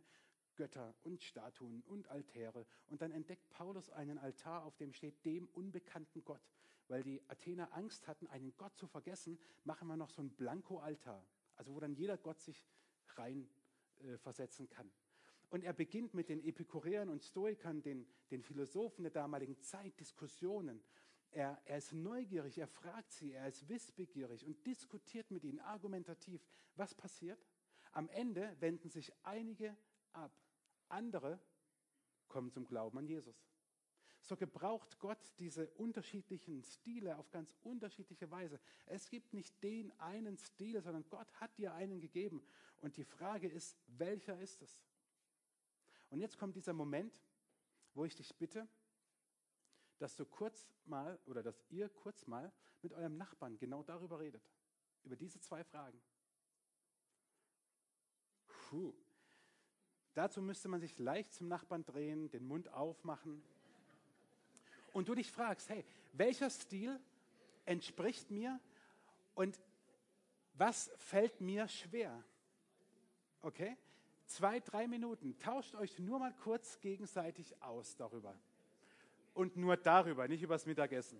Götter 0.55 0.93
und 1.01 1.23
Statuen 1.23 1.81
und 1.87 2.07
Altäre. 2.09 2.67
Und 2.85 3.01
dann 3.01 3.11
entdeckt 3.11 3.49
Paulus 3.49 3.89
einen 3.89 4.19
Altar, 4.19 4.63
auf 4.63 4.77
dem 4.77 4.93
steht 4.93 5.25
dem 5.25 5.47
unbekannten 5.47 6.23
Gott. 6.23 6.47
Weil 6.87 7.01
die 7.01 7.19
Athener 7.29 7.73
Angst 7.73 8.07
hatten, 8.07 8.27
einen 8.27 8.55
Gott 8.57 8.77
zu 8.77 8.85
vergessen, 8.85 9.39
machen 9.63 9.87
wir 9.87 9.97
noch 9.97 10.11
so 10.11 10.21
einen 10.21 10.35
Blanko-Altar. 10.35 11.25
Also 11.55 11.73
wo 11.73 11.79
dann 11.79 11.95
jeder 11.95 12.19
Gott 12.19 12.39
sich 12.39 12.63
rein 13.15 13.49
äh, 14.03 14.19
versetzen 14.19 14.69
kann. 14.69 14.91
Und 15.53 15.63
er 15.63 15.73
beginnt 15.73 16.15
mit 16.15 16.29
den 16.29 16.43
Epikureern 16.43 17.09
und 17.09 17.21
Stoikern, 17.21 17.83
den, 17.83 18.07
den 18.31 18.41
Philosophen 18.41 19.03
der 19.03 19.11
damaligen 19.11 19.61
Zeit, 19.61 19.99
Diskussionen. 19.99 20.81
Er, 21.29 21.61
er 21.65 21.77
ist 21.77 21.93
neugierig, 21.93 22.57
er 22.57 22.65
fragt 22.65 23.11
sie, 23.11 23.33
er 23.33 23.47
ist 23.47 23.69
wissbegierig 23.69 24.47
und 24.47 24.65
diskutiert 24.65 25.29
mit 25.29 25.43
ihnen 25.43 25.59
argumentativ. 25.59 26.43
Was 26.75 26.95
passiert? 26.95 27.45
Am 27.91 28.09
Ende 28.09 28.55
wenden 28.61 28.89
sich 28.89 29.13
einige 29.21 29.77
ab. 30.13 30.35
Andere 30.89 31.39
kommen 32.29 32.51
zum 32.51 32.65
Glauben 32.65 32.97
an 32.97 33.05
Jesus. 33.05 33.45
So 34.23 34.35
gebraucht 34.35 34.97
Gott 34.97 35.33
diese 35.37 35.69
unterschiedlichen 35.73 36.63
Stile 36.63 37.15
auf 37.15 37.29
ganz 37.29 37.53
unterschiedliche 37.61 38.31
Weise. 38.31 38.59
Es 38.87 39.07
gibt 39.07 39.35
nicht 39.35 39.61
den 39.61 39.91
einen 39.99 40.35
Stil, 40.39 40.81
sondern 40.81 41.07
Gott 41.11 41.31
hat 41.33 41.55
dir 41.59 41.75
einen 41.75 42.01
gegeben. 42.01 42.43
Und 42.81 42.97
die 42.97 43.03
Frage 43.03 43.47
ist, 43.47 43.77
welcher 43.85 44.39
ist 44.39 44.63
es? 44.63 44.81
Und 46.13 46.19
jetzt 46.19 46.37
kommt 46.37 46.55
dieser 46.55 46.73
Moment, 46.73 47.19
wo 47.95 48.05
ich 48.05 48.13
dich 48.13 48.35
bitte, 48.35 48.67
dass 49.97 50.15
du 50.15 50.27
kurz 50.27 50.69
mal 50.85 51.19
oder 51.25 51.41
dass 51.41 51.59
ihr 51.71 51.89
kurz 51.89 52.27
mal 52.27 52.53
mit 52.83 52.93
eurem 52.93 53.17
Nachbarn 53.17 53.57
genau 53.57 53.81
darüber 53.81 54.19
redet. 54.19 54.47
Über 55.03 55.15
diese 55.15 55.39
zwei 55.39 55.63
Fragen. 55.63 55.99
Puh. 58.45 58.93
Dazu 60.13 60.43
müsste 60.43 60.67
man 60.67 60.81
sich 60.81 60.99
leicht 60.99 61.33
zum 61.33 61.47
Nachbarn 61.47 61.83
drehen, 61.83 62.29
den 62.29 62.45
Mund 62.45 62.69
aufmachen 62.69 63.41
und 64.91 65.07
du 65.07 65.15
dich 65.15 65.31
fragst, 65.31 65.67
hey, 65.69 65.83
welcher 66.11 66.51
Stil 66.51 66.99
entspricht 67.65 68.29
mir 68.29 68.59
und 69.33 69.59
was 70.53 70.91
fällt 70.95 71.41
mir 71.41 71.67
schwer? 71.67 72.23
Okay? 73.41 73.75
Zwei, 74.33 74.59
drei 74.59 74.87
Minuten. 74.87 75.37
Tauscht 75.39 75.75
euch 75.75 75.99
nur 75.99 76.19
mal 76.19 76.33
kurz 76.43 76.79
gegenseitig 76.79 77.61
aus 77.61 77.95
darüber. 77.95 78.35
Und 79.33 79.57
nur 79.57 79.77
darüber, 79.77 80.27
nicht 80.27 80.43
übers 80.43 80.65
Mittagessen. 80.65 81.19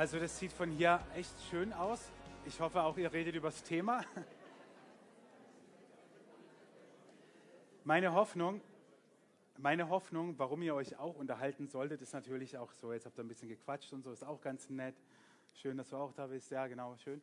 Also 0.00 0.18
das 0.18 0.38
sieht 0.38 0.50
von 0.50 0.70
hier 0.70 0.98
echt 1.14 1.34
schön 1.50 1.74
aus. 1.74 2.00
Ich 2.46 2.58
hoffe 2.58 2.80
auch, 2.80 2.96
ihr 2.96 3.12
redet 3.12 3.34
über 3.34 3.48
das 3.48 3.62
Thema. 3.62 4.02
Meine 7.84 8.14
Hoffnung, 8.14 8.62
meine 9.58 9.90
Hoffnung, 9.90 10.38
warum 10.38 10.62
ihr 10.62 10.74
euch 10.74 10.96
auch 10.96 11.16
unterhalten 11.16 11.68
solltet, 11.68 12.00
ist 12.00 12.14
natürlich 12.14 12.56
auch 12.56 12.72
so, 12.72 12.94
jetzt 12.94 13.04
habt 13.04 13.18
ihr 13.18 13.24
ein 13.24 13.28
bisschen 13.28 13.50
gequatscht 13.50 13.92
und 13.92 14.02
so, 14.02 14.10
ist 14.10 14.24
auch 14.24 14.40
ganz 14.40 14.70
nett. 14.70 14.94
Schön, 15.52 15.76
dass 15.76 15.90
du 15.90 15.98
auch 15.98 16.14
da 16.14 16.28
bist. 16.28 16.50
Ja, 16.50 16.66
genau, 16.66 16.96
schön. 16.96 17.20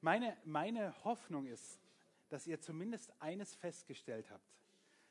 Meine, 0.00 0.36
meine 0.44 0.94
Hoffnung 1.02 1.46
ist, 1.48 1.80
dass 2.28 2.46
ihr 2.46 2.60
zumindest 2.60 3.12
eines 3.18 3.56
festgestellt 3.56 4.30
habt, 4.30 4.54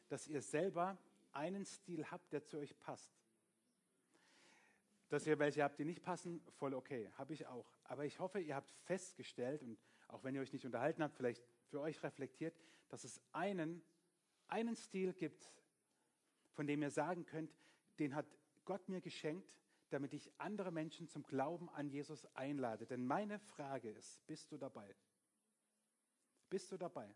dass 0.07 0.25
ihr 0.29 0.41
selber 0.41 0.97
einen 1.33 1.65
Stil 1.65 2.09
habt, 2.09 2.31
der 2.31 2.45
zu 2.45 2.59
euch 2.59 2.79
passt. 2.79 3.18
Dass 5.09 5.25
ihr 5.25 5.39
welche 5.39 5.63
habt, 5.63 5.79
die 5.79 5.85
nicht 5.85 6.03
passen, 6.03 6.41
voll 6.57 6.73
okay, 6.73 7.09
habe 7.17 7.33
ich 7.33 7.47
auch. 7.47 7.71
Aber 7.83 8.05
ich 8.05 8.19
hoffe, 8.19 8.39
ihr 8.39 8.55
habt 8.55 8.71
festgestellt 8.71 9.63
und 9.63 9.79
auch 10.07 10.23
wenn 10.23 10.35
ihr 10.35 10.41
euch 10.41 10.53
nicht 10.53 10.65
unterhalten 10.65 11.03
habt, 11.03 11.15
vielleicht 11.15 11.43
für 11.65 11.81
euch 11.81 12.01
reflektiert, 12.03 12.55
dass 12.89 13.03
es 13.03 13.19
einen, 13.31 13.83
einen 14.47 14.75
Stil 14.75 15.13
gibt, 15.13 15.51
von 16.51 16.67
dem 16.67 16.81
ihr 16.81 16.91
sagen 16.91 17.25
könnt, 17.25 17.55
den 17.99 18.15
hat 18.15 18.25
Gott 18.65 18.87
mir 18.87 19.01
geschenkt, 19.01 19.59
damit 19.89 20.13
ich 20.13 20.31
andere 20.37 20.71
Menschen 20.71 21.07
zum 21.07 21.23
Glauben 21.23 21.69
an 21.69 21.89
Jesus 21.89 22.25
einlade. 22.35 22.85
Denn 22.85 23.05
meine 23.05 23.39
Frage 23.39 23.89
ist, 23.89 24.25
bist 24.27 24.51
du 24.51 24.57
dabei? 24.57 24.95
Bist 26.49 26.71
du 26.71 26.77
dabei? 26.77 27.13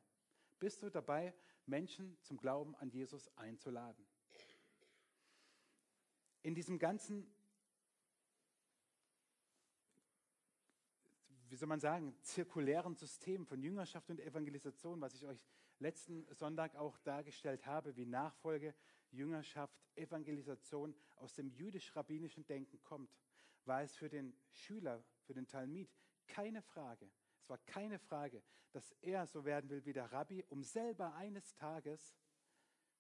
Bist 0.60 0.82
du 0.82 0.90
dabei, 0.90 1.34
Menschen 1.66 2.18
zum 2.22 2.38
Glauben 2.38 2.76
an 2.76 2.90
Jesus 2.90 3.30
einzuladen? 3.38 4.06
In 6.42 6.56
diesem 6.56 6.80
ganzen 6.80 7.32
wie 11.54 11.58
soll 11.58 11.70
man 11.70 11.80
sagen, 11.80 12.18
zirkulären 12.24 12.96
System 12.96 13.46
von 13.46 13.62
Jüngerschaft 13.62 14.10
und 14.10 14.20
Evangelisation, 14.20 15.00
was 15.02 15.14
ich 15.14 15.24
euch 15.24 15.46
letzten 15.78 16.26
Sonntag 16.34 16.76
auch 16.76 16.98
dargestellt 16.98 17.68
habe, 17.68 17.96
wie 17.96 18.08
Nachfolge, 18.08 18.74
Jüngerschaft, 19.12 19.80
Evangelisation 19.94 20.96
aus 21.18 21.36
dem 21.36 21.52
jüdisch-rabbinischen 21.52 22.44
Denken 22.48 22.82
kommt, 22.82 23.16
war 23.66 23.84
es 23.84 23.96
für 23.96 24.10
den 24.10 24.36
Schüler, 24.50 25.06
für 25.26 25.36
den 25.36 25.48
Talmid 25.48 25.94
keine 26.26 26.64
Frage. 26.64 27.08
Es 27.38 27.48
war 27.48 27.60
keine 27.60 28.00
Frage, 28.00 28.42
dass 28.72 28.90
er 29.02 29.28
so 29.28 29.46
werden 29.46 29.70
will 29.70 29.86
wie 29.86 29.94
der 29.94 30.12
Rabbi, 30.12 30.44
um 30.50 30.64
selber 30.64 31.14
eines 31.14 31.54
Tages 31.54 32.16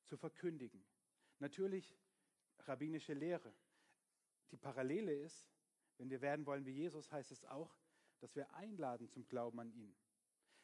zu 0.04 0.16
verkündigen. 0.16 0.86
Natürlich 1.40 1.98
rabbinische 2.60 3.16
Lehre. 3.16 3.52
Die 4.52 4.58
Parallele 4.58 5.12
ist, 5.12 5.50
wenn 5.98 6.12
wir 6.12 6.22
werden 6.22 6.46
wollen 6.46 6.68
wie 6.68 6.74
Jesus, 6.74 7.12
heißt 7.12 7.32
es 7.32 7.46
auch, 7.46 7.76
dass 8.24 8.38
wir 8.38 8.54
einladen 8.54 9.10
zum 9.10 9.28
Glauben 9.28 9.60
an 9.60 9.70
ihn. 9.74 9.94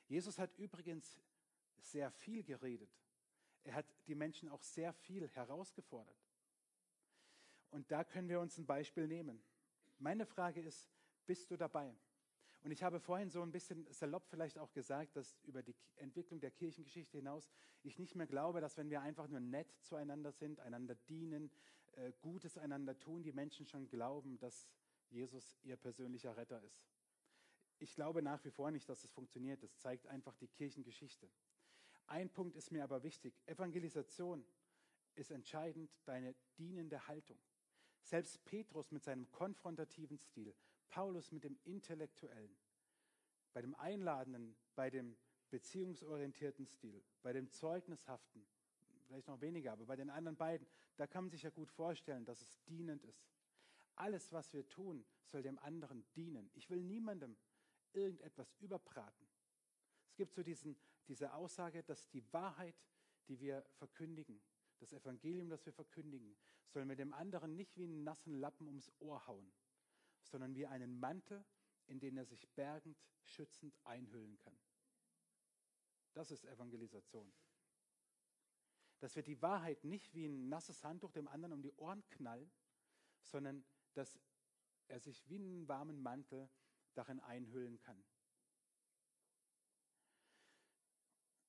Jesus 0.08 0.39
hat 0.39 0.58
übrigens 0.58 1.19
sehr 1.82 2.10
viel 2.10 2.41
geredet. 2.41 2.89
Er 3.65 3.74
hat 3.74 3.86
die 4.08 4.15
Menschen 4.15 4.48
auch 4.48 4.63
sehr 4.63 4.93
viel 4.93 5.28
herausgefordert. 5.28 6.15
Und 7.69 7.91
da 7.91 8.06
können 8.06 8.30
wir 8.30 8.39
uns 8.39 8.58
ein 8.58 8.65
Beispiel 8.65 9.10
nehmen. 9.10 9.43
Meine 9.98 10.26
Frage 10.26 10.62
ist, 10.62 10.89
bist 11.26 11.52
du 11.52 11.58
dabei? 11.58 11.93
Und 12.62 12.72
ich 12.72 12.82
habe 12.82 13.02
vorhin 13.02 13.30
so 13.30 13.41
ein 13.41 13.52
bisschen 13.52 13.86
salopp 13.91 14.26
vielleicht 14.30 14.58
auch 14.58 14.72
gesagt, 14.72 15.17
dass 15.17 15.38
über 15.43 15.62
die 15.62 15.76
Entwicklung 15.98 16.39
der 16.39 16.52
Kirchengeschichte 16.52 17.17
hinaus 17.17 17.52
ich 17.84 18.00
nicht 18.00 18.15
mehr 18.15 18.28
glaube, 18.28 18.62
dass 18.62 18.78
wenn 18.78 18.89
wir 18.89 19.02
einfach 19.02 19.28
nur 19.28 19.41
nett 19.41 19.76
zueinander 19.82 20.32
sind, 20.32 20.62
einander 20.62 20.95
dienen, 20.95 21.52
äh, 21.91 22.13
Gutes 22.22 22.58
einander 22.58 22.98
tun, 22.98 23.22
die 23.22 23.34
Menschen 23.34 23.65
schon 23.65 23.89
glauben, 23.89 24.38
dass 24.38 24.69
Jesus 25.10 25.58
ihr 25.63 25.76
persönlicher 25.76 26.38
Retter 26.38 26.63
ist. 26.63 26.89
Ich 27.79 27.95
glaube 27.95 28.21
nach 28.21 28.43
wie 28.43 28.51
vor 28.51 28.71
nicht, 28.71 28.87
dass 28.89 29.03
es 29.03 29.11
funktioniert. 29.11 29.63
Das 29.63 29.77
zeigt 29.77 30.07
einfach 30.07 30.35
die 30.35 30.47
Kirchengeschichte. 30.47 31.29
Ein 32.07 32.29
Punkt 32.29 32.55
ist 32.55 32.71
mir 32.71 32.83
aber 32.83 33.03
wichtig. 33.03 33.41
Evangelisation 33.45 34.45
ist 35.15 35.31
entscheidend 35.31 35.91
deine 36.05 36.35
dienende 36.57 37.07
Haltung. 37.07 37.39
Selbst 38.01 38.43
Petrus 38.45 38.91
mit 38.91 39.03
seinem 39.03 39.29
konfrontativen 39.31 40.17
Stil, 40.17 40.55
Paulus 40.89 41.31
mit 41.31 41.43
dem 41.43 41.57
intellektuellen, 41.63 42.57
bei 43.53 43.61
dem 43.61 43.75
einladenden, 43.75 44.55
bei 44.75 44.89
dem 44.89 45.17
beziehungsorientierten 45.49 46.65
Stil, 46.65 47.03
bei 47.21 47.33
dem 47.33 47.49
zeugnishaften, 47.51 48.45
vielleicht 49.05 49.27
noch 49.27 49.41
weniger, 49.41 49.73
aber 49.73 49.85
bei 49.85 49.95
den 49.95 50.09
anderen 50.09 50.37
beiden, 50.37 50.67
da 50.97 51.07
kann 51.07 51.25
man 51.25 51.31
sich 51.31 51.43
ja 51.43 51.49
gut 51.49 51.69
vorstellen, 51.69 52.25
dass 52.25 52.41
es 52.41 52.63
dienend 52.65 53.03
ist. 53.05 53.29
Alles, 53.95 54.31
was 54.31 54.53
wir 54.53 54.67
tun, 54.69 55.05
soll 55.25 55.41
dem 55.41 55.59
anderen 55.59 56.05
dienen. 56.15 56.49
Ich 56.53 56.69
will 56.69 56.81
niemandem 56.81 57.35
irgendetwas 57.93 58.54
überbraten. 58.60 59.28
Es 60.08 60.15
gibt 60.15 60.34
so 60.34 60.43
diesen, 60.43 60.78
diese 61.08 61.34
Aussage, 61.34 61.84
dass 61.84 62.10
die 62.10 62.23
Wahrheit, 62.34 62.75
die 63.28 63.39
wir 63.39 63.65
verkündigen, 63.78 64.41
das 64.80 64.93
Evangelium, 64.93 65.49
das 65.49 65.65
wir 65.65 65.73
verkündigen, 65.73 66.38
sollen 66.67 66.88
wir 66.88 66.95
dem 66.95 67.13
anderen 67.13 67.56
nicht 67.56 67.75
wie 67.78 67.84
einen 67.84 68.04
nassen 68.04 68.34
Lappen 68.39 68.67
ums 68.67 68.91
Ohr 68.99 69.25
hauen, 69.28 69.52
sondern 70.23 70.56
wie 70.56 70.65
einen 70.65 70.99
Mantel, 70.99 71.43
in 71.88 71.99
den 71.99 72.17
er 72.17 72.25
sich 72.25 72.47
bergend, 72.49 72.97
schützend 73.23 73.75
einhüllen 73.84 74.38
kann. 74.38 74.58
Das 76.13 76.32
ist 76.32 76.45
Evangelisation. 76.45 77.32
Dass 78.99 79.15
wir 79.15 79.23
die 79.23 79.41
Wahrheit 79.41 79.84
nicht 79.84 80.13
wie 80.13 80.25
ein 80.28 80.49
nasses 80.49 80.84
Handtuch 80.84 81.12
dem 81.12 81.28
anderen 81.28 81.54
um 81.54 81.62
die 81.62 81.73
Ohren 81.73 82.08
knallen, 82.10 82.52
sondern 83.21 83.63
dass 83.93 84.19
er 84.88 84.99
sich 84.99 85.28
wie 85.30 85.36
einen 85.36 85.67
warmen 85.67 86.02
Mantel 86.02 86.49
darin 86.99 87.19
einhüllen 87.21 87.79
kann. 87.79 88.03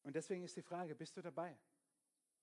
Und 0.02 0.14
deswegen 0.14 0.44
ist 0.44 0.56
die 0.56 0.62
Frage, 0.62 0.94
bist 0.94 1.16
du 1.16 1.22
dabei? 1.22 1.58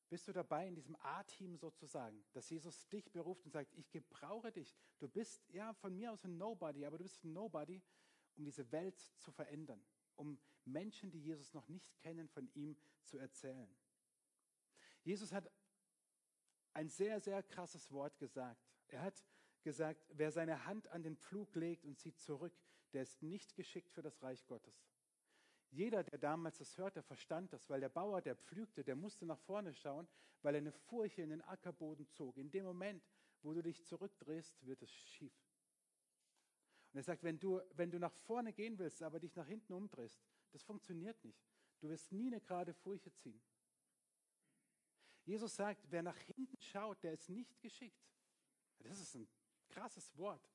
Bist 0.10 0.28
du 0.28 0.34
dabei 0.34 0.68
in 0.68 0.76
diesem 0.76 0.96
A-Team 0.98 1.58
sozusagen, 1.58 2.24
dass 2.34 2.50
Jesus 2.50 2.88
dich 2.90 3.12
beruft 3.12 3.46
und 3.46 3.52
sagt, 3.52 3.74
ich 3.74 3.90
gebrauche 3.92 4.52
dich. 4.52 4.76
Du 5.00 5.08
bist 5.08 5.48
ja 5.50 5.74
von 5.74 5.96
mir 5.96 6.12
aus 6.12 6.24
ein 6.24 6.38
Nobody, 6.38 6.86
aber 6.86 6.98
du 6.98 7.04
bist 7.04 7.24
ein 7.24 7.34
Nobody, 7.34 7.82
um 8.36 8.46
diese 8.46 8.72
Welt 8.72 9.00
zu 9.18 9.32
verändern, 9.32 9.84
um 10.16 10.40
Menschen, 10.66 11.12
die 11.12 11.20
Jesus 11.20 11.54
noch 11.54 11.68
nicht 11.68 11.98
kennen, 11.98 12.28
von 12.30 12.50
ihm 12.54 12.78
zu 13.04 13.18
erzählen. 13.18 13.74
Jesus 15.04 15.32
hat 15.32 15.50
ein 16.74 16.90
sehr, 16.90 17.20
sehr 17.20 17.42
krasses 17.44 17.92
Wort 17.92 18.18
gesagt. 18.20 18.62
Er 18.88 19.02
hat 19.02 19.26
gesagt, 19.64 20.06
wer 20.14 20.32
seine 20.32 20.66
Hand 20.66 20.88
an 20.88 21.04
den 21.04 21.18
Pflug 21.18 21.56
legt 21.56 21.84
und 21.84 22.00
zieht 22.00 22.20
zurück, 22.20 22.54
der 22.94 23.04
ist 23.04 23.22
nicht 23.22 23.56
geschickt 23.56 23.92
für 23.92 24.02
das 24.02 24.22
Reich 24.22 24.46
Gottes. 24.46 24.88
Jeder, 25.70 26.04
der 26.04 26.18
damals 26.18 26.58
das 26.58 26.78
hörte, 26.78 27.04
verstand 27.04 27.52
das, 27.52 27.70
weil 27.70 27.82
der 27.82 27.90
Bauer, 27.90 28.22
der 28.22 28.36
pflügte, 28.36 28.84
der 28.84 28.96
musste 28.96 29.26
nach 29.26 29.40
vorne 29.40 29.74
schauen, 29.74 30.08
weil 30.42 30.56
er 30.56 30.62
eine 30.62 30.72
Furche 30.72 31.22
in 31.22 31.30
den 31.30 31.42
Ackerboden 31.42 32.08
zog. 32.08 32.38
In 32.38 32.50
dem 32.50 32.64
Moment, 32.64 33.04
wo 33.42 33.54
du 33.54 33.62
dich 33.62 33.84
zurückdrehst, 33.84 34.66
wird 34.66 34.82
es 34.82 34.92
schief. 34.92 35.34
Und 36.94 37.00
er 37.00 37.04
sagt, 37.04 37.24
wenn 37.24 37.40
du, 37.40 37.62
wenn 37.74 37.92
du 37.92 38.00
nach 38.00 38.14
vorne 38.14 38.54
gehen 38.54 38.80
willst, 38.80 39.04
aber 39.04 39.20
dich 39.20 39.36
nach 39.36 39.48
hinten 39.48 39.74
umdrehst, 39.74 40.22
das 40.52 40.64
funktioniert 40.64 41.24
nicht. 41.24 41.46
Du 41.80 41.90
wirst 41.90 42.12
nie 42.12 42.28
eine 42.28 42.42
gerade 42.42 42.74
Furche 42.74 43.14
ziehen. 43.14 43.42
Jesus 45.26 45.56
sagt, 45.56 45.86
wer 45.92 46.02
nach 46.02 46.18
hinten 46.18 46.60
schaut, 46.62 47.04
der 47.04 47.12
ist 47.12 47.30
nicht 47.30 47.60
geschickt. 47.60 48.02
Das 48.80 49.00
ist 49.00 49.16
ein 49.16 49.28
krasses 49.68 50.16
Wort. 50.18 50.50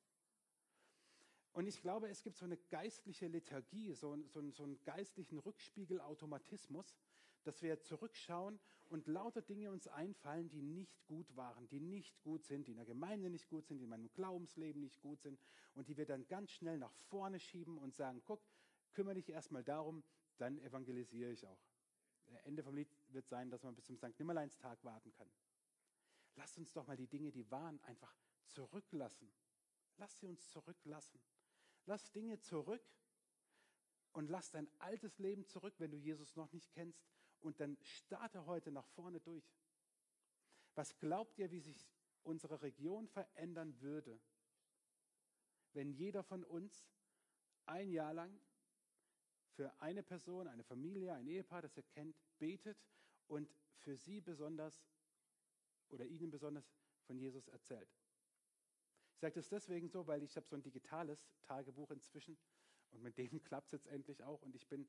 Und 1.52 1.66
ich 1.66 1.82
glaube, 1.82 2.08
es 2.08 2.22
gibt 2.22 2.38
so 2.38 2.46
eine 2.46 2.56
geistliche 2.56 3.28
Lethargie, 3.28 3.92
so, 3.92 4.16
so, 4.26 4.50
so 4.50 4.62
einen 4.62 4.82
geistlichen 4.84 5.38
Rückspiegelautomatismus, 5.38 6.96
dass 7.44 7.60
wir 7.60 7.80
zurückschauen 7.82 8.58
und 8.86 9.06
lauter 9.06 9.42
Dinge 9.42 9.70
uns 9.70 9.86
einfallen, 9.88 10.48
die 10.48 10.62
nicht 10.62 11.04
gut 11.06 11.36
waren, 11.36 11.68
die 11.68 11.80
nicht 11.80 12.22
gut 12.22 12.44
sind, 12.44 12.66
die 12.66 12.72
in 12.72 12.76
der 12.78 12.86
Gemeinde 12.86 13.28
nicht 13.28 13.48
gut 13.48 13.66
sind, 13.66 13.78
die 13.78 13.84
in 13.84 13.90
meinem 13.90 14.10
Glaubensleben 14.12 14.80
nicht 14.80 15.00
gut 15.00 15.20
sind 15.20 15.38
und 15.74 15.88
die 15.88 15.96
wir 15.96 16.06
dann 16.06 16.26
ganz 16.28 16.52
schnell 16.52 16.78
nach 16.78 16.94
vorne 17.08 17.38
schieben 17.38 17.78
und 17.78 17.94
sagen, 17.94 18.22
guck, 18.24 18.42
kümmere 18.92 19.14
dich 19.14 19.28
erstmal 19.28 19.64
darum, 19.64 20.02
dann 20.38 20.58
evangelisiere 20.58 21.32
ich 21.32 21.46
auch. 21.46 21.60
Ende 22.44 22.62
vom 22.62 22.74
Lied 22.74 22.88
wird 23.08 23.28
sein, 23.28 23.50
dass 23.50 23.62
man 23.62 23.74
bis 23.74 23.84
zum 23.84 23.96
St. 23.96 24.18
Nimmerleinstag 24.18 24.82
warten 24.84 25.12
kann. 25.12 25.28
Lasst 26.36 26.56
uns 26.58 26.72
doch 26.72 26.86
mal 26.86 26.96
die 26.96 27.08
Dinge, 27.08 27.30
die 27.30 27.50
waren, 27.50 27.78
einfach 27.84 28.14
zurücklassen. 28.46 29.30
Lass 29.98 30.18
sie 30.18 30.26
uns 30.26 30.48
zurücklassen. 30.48 31.20
Lass 31.86 32.10
Dinge 32.12 32.38
zurück 32.40 32.82
und 34.12 34.28
lass 34.28 34.50
dein 34.50 34.68
altes 34.78 35.18
Leben 35.18 35.46
zurück, 35.46 35.74
wenn 35.78 35.90
du 35.90 35.96
Jesus 35.96 36.36
noch 36.36 36.52
nicht 36.52 36.70
kennst. 36.72 37.02
Und 37.40 37.60
dann 37.60 37.76
starte 37.80 38.46
heute 38.46 38.70
nach 38.70 38.86
vorne 38.88 39.20
durch. 39.20 39.44
Was 40.74 40.96
glaubt 40.98 41.38
ihr, 41.38 41.50
wie 41.50 41.60
sich 41.60 41.90
unsere 42.22 42.62
Region 42.62 43.08
verändern 43.08 43.80
würde, 43.80 44.20
wenn 45.72 45.90
jeder 45.90 46.22
von 46.22 46.44
uns 46.44 46.86
ein 47.66 47.90
Jahr 47.90 48.14
lang 48.14 48.40
für 49.54 49.72
eine 49.80 50.02
Person, 50.02 50.48
eine 50.48 50.64
Familie, 50.64 51.14
ein 51.14 51.26
Ehepaar, 51.26 51.62
das 51.62 51.76
ihr 51.76 51.82
kennt, 51.82 52.16
betet 52.38 52.78
und 53.26 53.52
für 53.78 53.96
sie 53.96 54.20
besonders 54.20 54.84
oder 55.88 56.04
ihnen 56.04 56.30
besonders 56.30 56.72
von 57.06 57.18
Jesus 57.18 57.48
erzählt? 57.48 57.88
Sage 59.22 59.34
das 59.36 59.48
deswegen 59.48 59.88
so, 59.88 60.04
weil 60.08 60.22
ich 60.24 60.36
habe 60.36 60.48
so 60.48 60.56
ein 60.56 60.62
digitales 60.62 61.24
Tagebuch 61.42 61.92
inzwischen 61.92 62.36
und 62.90 63.02
mit 63.02 63.16
dem 63.16 63.40
klappt 63.44 63.68
es 63.68 63.72
jetzt 63.72 63.86
endlich 63.86 64.22
auch. 64.24 64.42
Und 64.42 64.56
ich 64.56 64.66
bin 64.66 64.88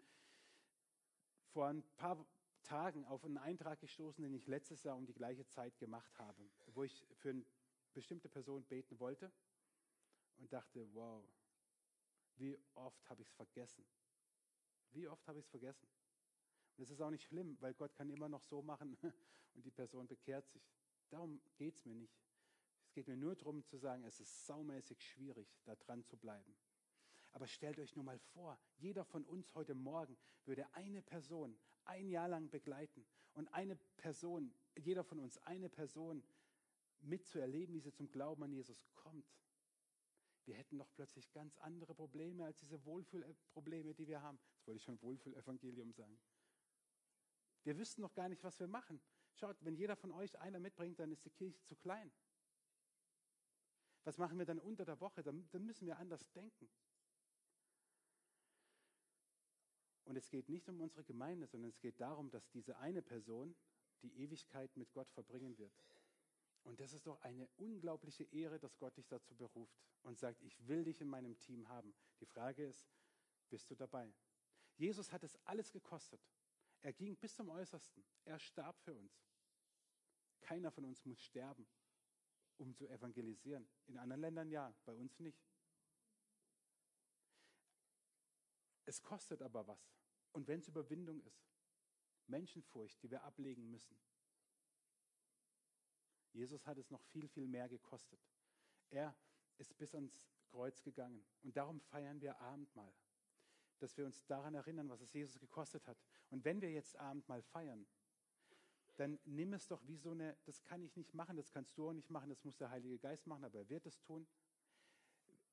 vor 1.52 1.68
ein 1.68 1.84
paar 1.98 2.26
Tagen 2.64 3.06
auf 3.06 3.24
einen 3.24 3.38
Eintrag 3.38 3.80
gestoßen, 3.80 4.24
den 4.24 4.34
ich 4.34 4.48
letztes 4.48 4.82
Jahr 4.82 4.98
um 4.98 5.06
die 5.06 5.14
gleiche 5.14 5.46
Zeit 5.46 5.78
gemacht 5.78 6.18
habe, 6.18 6.50
wo 6.74 6.84
ich 6.84 7.06
für 7.14 7.30
eine 7.30 7.46
bestimmte 7.94 8.28
Person 8.28 8.64
beten 8.64 9.00
wollte 9.00 9.32
und 10.38 10.52
dachte, 10.52 10.88
wow, 10.96 11.24
wie 12.38 12.58
oft 12.74 13.08
habe 13.10 13.22
ich 13.22 13.28
es 13.28 13.34
vergessen? 13.36 13.86
Wie 14.94 15.08
oft 15.08 15.28
habe 15.28 15.38
ich 15.38 15.46
es 15.46 15.52
vergessen? 15.52 15.88
Und 16.76 16.82
das 16.82 16.90
ist 16.90 17.02
auch 17.02 17.12
nicht 17.12 17.26
schlimm, 17.26 17.56
weil 17.60 17.76
Gott 17.76 17.94
kann 17.94 18.10
immer 18.10 18.30
noch 18.30 18.42
so 18.42 18.64
machen 18.64 18.98
und 19.54 19.64
die 19.64 19.72
Person 19.72 20.08
bekehrt 20.08 20.50
sich. 20.50 20.64
Darum 21.12 21.40
geht 21.56 21.76
es 21.76 21.86
mir 21.86 21.94
nicht. 21.94 22.18
Es 22.94 22.96
geht 22.96 23.08
mir 23.08 23.18
nur 23.18 23.36
darum 23.36 23.66
zu 23.66 23.76
sagen, 23.76 24.04
es 24.04 24.20
ist 24.20 24.46
saumäßig 24.46 25.02
schwierig, 25.02 25.48
da 25.64 25.76
dran 25.76 26.06
zu 26.06 26.16
bleiben. 26.16 26.56
Aber 27.32 27.48
stellt 27.48 27.80
euch 27.80 27.96
nur 27.96 28.06
mal 28.06 28.20
vor, 28.20 28.60
jeder 28.78 29.04
von 29.04 29.26
uns 29.26 29.56
heute 29.56 29.74
Morgen 29.74 30.16
würde 30.46 30.72
eine 30.76 31.02
Person 31.02 31.58
ein 31.86 32.08
Jahr 32.08 32.28
lang 32.28 32.52
begleiten 32.52 33.04
und 33.34 33.48
eine 33.48 33.78
Person, 33.98 34.54
jeder 34.76 35.04
von 35.04 35.20
uns 35.20 35.40
eine 35.40 35.70
Person 35.70 36.24
mitzuerleben, 37.02 37.74
wie 37.74 37.80
sie 37.80 37.92
zum 37.92 38.12
Glauben 38.12 38.44
an 38.44 38.54
Jesus 38.54 38.86
kommt. 38.94 39.26
Wir 40.46 40.54
hätten 40.54 40.78
doch 40.78 40.94
plötzlich 40.94 41.32
ganz 41.32 41.58
andere 41.58 41.96
Probleme 41.96 42.46
als 42.46 42.60
diese 42.60 42.86
Wohlfühlprobleme, 42.86 43.96
die 43.96 44.08
wir 44.08 44.22
haben. 44.22 44.38
Jetzt 44.58 44.68
wollte 44.68 44.78
ich 44.78 44.84
schon 44.84 45.02
Wohlfühlevangelium 45.02 45.94
sagen. 45.94 46.20
Wir 47.64 47.76
wüssten 47.76 48.02
noch 48.02 48.14
gar 48.14 48.30
nicht, 48.30 48.44
was 48.44 48.60
wir 48.60 48.68
machen. 48.68 49.02
Schaut, 49.34 49.58
wenn 49.62 49.74
jeder 49.74 49.96
von 49.96 50.12
euch 50.12 50.38
einer 50.38 50.60
mitbringt, 50.60 51.00
dann 51.00 51.12
ist 51.12 51.26
die 51.26 51.32
Kirche 51.32 51.64
zu 51.64 51.76
klein. 51.76 52.12
Was 54.04 54.18
machen 54.18 54.38
wir 54.38 54.46
dann 54.46 54.60
unter 54.60 54.86
der 54.86 55.00
Woche? 55.00 55.24
Dann, 55.24 55.48
dann 55.52 55.66
müssen 55.66 55.86
wir 55.88 55.98
anders 55.98 56.30
denken. 56.32 56.70
Und 60.06 60.18
es 60.18 60.30
geht 60.30 60.50
nicht 60.50 60.68
um 60.68 60.82
unsere 60.82 61.04
Gemeinde, 61.04 61.48
sondern 61.48 61.70
es 61.70 61.80
geht 61.80 62.00
darum, 62.02 62.30
dass 62.30 62.50
diese 62.50 62.78
eine 62.78 63.02
Person 63.02 63.56
die 64.02 64.14
Ewigkeit 64.18 64.76
mit 64.76 64.92
Gott 64.92 65.10
verbringen 65.12 65.58
wird. 65.58 65.74
Und 66.64 66.80
das 66.80 66.94
ist 66.94 67.08
doch 67.08 67.22
eine 67.22 67.48
unglaubliche 67.58 68.24
Ehre, 68.26 68.60
dass 68.60 68.78
Gott 68.78 68.96
dich 68.98 69.08
dazu 69.08 69.36
beruft 69.36 69.78
und 70.04 70.18
sagt, 70.18 70.42
ich 70.42 70.68
will 70.68 70.84
dich 70.84 71.02
in 71.02 71.10
meinem 71.10 71.38
Team 71.38 71.68
haben. 71.68 71.94
Die 72.20 72.26
Frage 72.26 72.66
ist, 72.66 72.88
bist 73.50 73.70
du 73.70 73.76
dabei? 73.76 74.14
Jesus 74.76 75.12
hat 75.12 75.24
es 75.24 75.38
alles 75.46 75.72
gekostet. 75.72 76.22
Er 76.82 76.94
ging 76.94 77.16
bis 77.16 77.36
zum 77.36 77.50
Äußersten. 77.50 78.04
Er 78.26 78.40
starb 78.40 78.80
für 78.82 78.94
uns. 78.94 79.26
Keiner 80.42 80.72
von 80.72 80.86
uns 80.86 81.06
muss 81.06 81.22
sterben, 81.22 81.66
um 82.58 82.74
zu 82.76 82.88
evangelisieren. 82.88 83.68
In 83.88 83.98
anderen 83.98 84.22
Ländern 84.22 84.52
ja, 84.52 84.74
bei 84.86 84.94
uns 84.94 85.20
nicht. 85.20 85.44
Es 88.86 89.02
kostet 89.02 89.42
aber 89.42 89.68
was. 89.68 89.94
Und 90.34 90.48
wenn 90.48 90.60
es 90.60 90.68
Überwindung 90.68 91.22
ist, 91.22 91.48
Menschenfurcht, 92.28 93.02
die 93.04 93.12
wir 93.12 93.24
ablegen 93.24 93.70
müssen. 93.70 93.98
Jesus 96.32 96.66
hat 96.66 96.78
es 96.78 96.90
noch 96.90 97.04
viel, 97.04 97.28
viel 97.28 97.48
mehr 97.48 97.70
gekostet. 97.70 98.20
Er 98.90 99.16
ist 99.58 99.78
bis 99.78 99.94
ans 99.94 100.24
Kreuz 100.46 100.82
gegangen. 100.82 101.24
Und 101.44 101.56
darum 101.56 101.80
feiern 101.80 102.22
wir 102.22 102.40
Abendmahl. 102.40 102.94
Dass 103.80 103.98
wir 103.98 104.06
uns 104.06 104.26
daran 104.26 104.56
erinnern, 104.56 104.90
was 104.90 105.02
es 105.02 105.14
Jesus 105.14 105.40
gekostet 105.40 105.88
hat. 105.88 105.98
Und 106.30 106.44
wenn 106.44 106.62
wir 106.62 106.72
jetzt 106.72 106.96
Abendmahl 106.96 107.42
feiern, 107.42 107.86
dann 108.96 109.20
nimm 109.26 109.54
es 109.54 109.68
doch 109.68 109.86
wie 109.88 109.98
so 109.98 110.12
eine, 110.12 110.38
das 110.46 110.64
kann 110.64 110.84
ich 110.84 110.96
nicht 110.96 111.14
machen, 111.14 111.36
das 111.36 111.52
kannst 111.52 111.78
du 111.78 111.90
auch 111.90 111.94
nicht 111.94 112.10
machen, 112.10 112.30
das 112.30 112.44
muss 112.44 112.58
der 112.58 112.70
Heilige 112.70 113.00
Geist 113.00 113.28
machen, 113.28 113.44
aber 113.44 113.60
er 113.60 113.70
wird 113.70 113.86
es 113.86 114.00
tun 114.02 114.28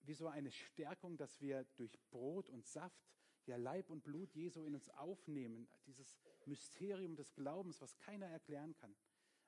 wie 0.03 0.15
so 0.15 0.29
eine 0.29 0.51
Stärkung, 0.51 1.17
dass 1.17 1.41
wir 1.41 1.65
durch 1.77 1.99
Brot 2.11 2.49
und 2.49 2.67
Saft 2.67 3.01
ja 3.47 3.57
Leib 3.57 3.91
und 3.91 4.03
Blut 4.03 4.33
Jesu 4.35 4.65
in 4.65 4.75
uns 4.75 4.89
aufnehmen, 4.91 5.69
dieses 5.87 6.17
Mysterium 6.47 7.17
des 7.17 7.35
Glaubens, 7.35 7.81
was 7.81 7.97
keiner 7.99 8.27
erklären 8.27 8.75
kann. 8.75 8.95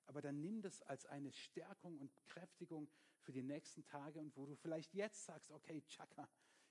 Aber 0.07 0.21
dann 0.21 0.41
nimm 0.41 0.61
das 0.61 0.83
als 0.83 1.07
eine 1.07 1.33
Stärkung 1.33 1.99
und 1.99 2.13
Kräftigung 2.25 2.91
für 3.21 3.33
die 3.33 3.43
nächsten 3.43 3.85
Tage 3.85 4.19
und 4.19 4.37
wo 4.37 4.47
du 4.47 4.57
vielleicht 4.57 4.95
jetzt 4.95 5.25
sagst, 5.25 5.51
okay, 5.53 5.83
tschakka, 5.87 6.29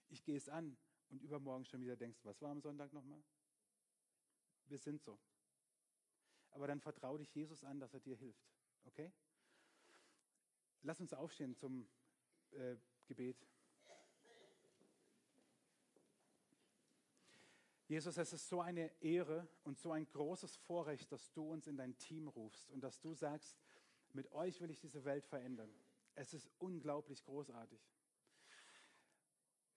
ich 0.09 0.23
gehe 0.23 0.37
es 0.37 0.49
an 0.49 0.77
und 1.09 1.21
übermorgen 1.21 1.65
schon 1.65 1.81
wieder 1.81 1.95
denkst, 1.95 2.19
was 2.23 2.41
war 2.41 2.51
am 2.51 2.61
Sonntag 2.61 2.91
nochmal? 2.91 3.23
Wir 4.65 4.77
sind 4.77 5.01
so. 5.01 5.17
Aber 6.51 6.67
dann 6.67 6.79
vertraue 6.79 7.19
dich 7.19 7.33
Jesus 7.33 7.63
an, 7.63 7.79
dass 7.79 7.93
er 7.93 7.99
dir 7.99 8.15
hilft. 8.15 8.45
Okay? 8.85 9.11
Lass 10.83 10.99
uns 10.99 11.13
aufstehen 11.13 11.55
zum 11.55 11.87
äh, 12.51 12.75
Gebet. 13.07 13.37
Jesus, 17.87 18.15
es 18.15 18.31
ist 18.31 18.47
so 18.47 18.61
eine 18.61 18.89
Ehre 19.01 19.49
und 19.63 19.77
so 19.77 19.91
ein 19.91 20.07
großes 20.07 20.55
Vorrecht, 20.55 21.11
dass 21.11 21.33
du 21.33 21.43
uns 21.43 21.67
in 21.67 21.75
dein 21.75 21.97
Team 21.97 22.29
rufst 22.29 22.71
und 22.71 22.79
dass 22.81 23.01
du 23.01 23.13
sagst, 23.13 23.59
mit 24.13 24.31
euch 24.31 24.61
will 24.61 24.71
ich 24.71 24.79
diese 24.79 25.03
Welt 25.03 25.25
verändern. 25.25 25.73
Es 26.15 26.33
ist 26.33 26.49
unglaublich 26.57 27.23
großartig. 27.25 27.81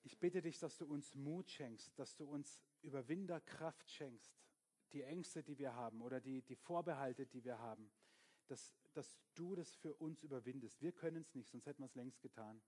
Ich 0.05 0.19
bitte 0.19 0.43
dich, 0.43 0.59
dass 0.59 0.77
du 0.77 0.87
uns 0.87 1.15
Mut 1.15 1.51
schenkst, 1.51 1.99
dass 1.99 2.17
du 2.17 2.27
uns 2.27 2.63
Überwinderkraft 2.83 3.91
schenkst, 3.91 4.39
die 4.95 5.03
Ängste, 5.03 5.43
die 5.43 5.59
wir 5.59 5.75
haben 5.75 6.01
oder 6.01 6.21
die, 6.21 6.43
die 6.43 6.57
Vorbehalte, 6.57 7.27
die 7.27 7.45
wir 7.45 7.59
haben, 7.59 7.91
dass, 8.47 8.73
dass 8.93 9.19
du 9.35 9.55
das 9.55 9.75
für 9.75 9.95
uns 9.95 10.23
überwindest. 10.23 10.81
Wir 10.81 10.93
können 10.93 11.23
es 11.23 11.35
nicht, 11.35 11.51
sonst 11.51 11.67
hätten 11.67 11.83
wir 11.83 11.87
es 11.87 11.95
längst 11.95 12.23
getan. 12.23 12.63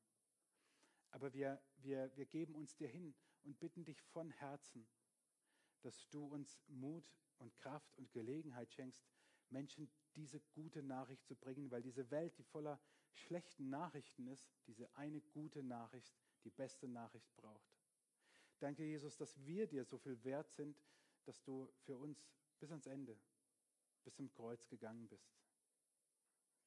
Aber 1.11 1.33
wir, 1.33 1.63
wir, 1.79 2.15
wir 2.17 2.27
geben 2.27 2.55
uns 2.55 2.77
dir 2.77 2.89
hin 2.89 3.15
und 3.45 3.59
bitten 3.59 3.85
dich 3.85 4.03
von 4.03 4.31
Herzen, 4.31 4.87
dass 5.83 6.09
du 6.11 6.27
uns 6.27 6.61
Mut 6.67 7.11
und 7.39 7.55
Kraft 7.57 7.97
und 7.97 8.13
Gelegenheit 8.13 8.73
schenkst, 8.73 9.07
Menschen 9.51 9.89
diese 10.17 10.41
gute 10.55 10.83
Nachricht 10.83 11.25
zu 11.27 11.37
bringen, 11.37 11.71
weil 11.71 11.83
diese 11.83 12.11
Welt, 12.11 12.37
die 12.39 12.43
voller 12.43 12.81
schlechten 13.13 13.71
Nachrichten 13.71 14.27
ist, 14.27 14.49
diese 14.67 14.95
eine 14.97 15.21
gute 15.21 15.63
Nachricht, 15.63 16.13
die 16.45 16.51
beste 16.51 16.89
Nachricht 16.89 17.35
braucht. 17.37 17.77
Danke, 18.59 18.85
Jesus, 18.85 19.17
dass 19.17 19.45
wir 19.45 19.67
dir 19.67 19.85
so 19.85 19.99
viel 19.99 20.23
wert 20.25 20.51
sind, 20.51 20.77
dass 21.27 21.43
du 21.43 21.71
für 21.85 21.97
uns 21.99 22.19
bis 22.59 22.71
ans 22.71 22.87
Ende, 22.87 23.19
bis 24.05 24.15
zum 24.15 24.31
Kreuz 24.31 24.67
gegangen 24.69 25.09
bist. 25.09 25.46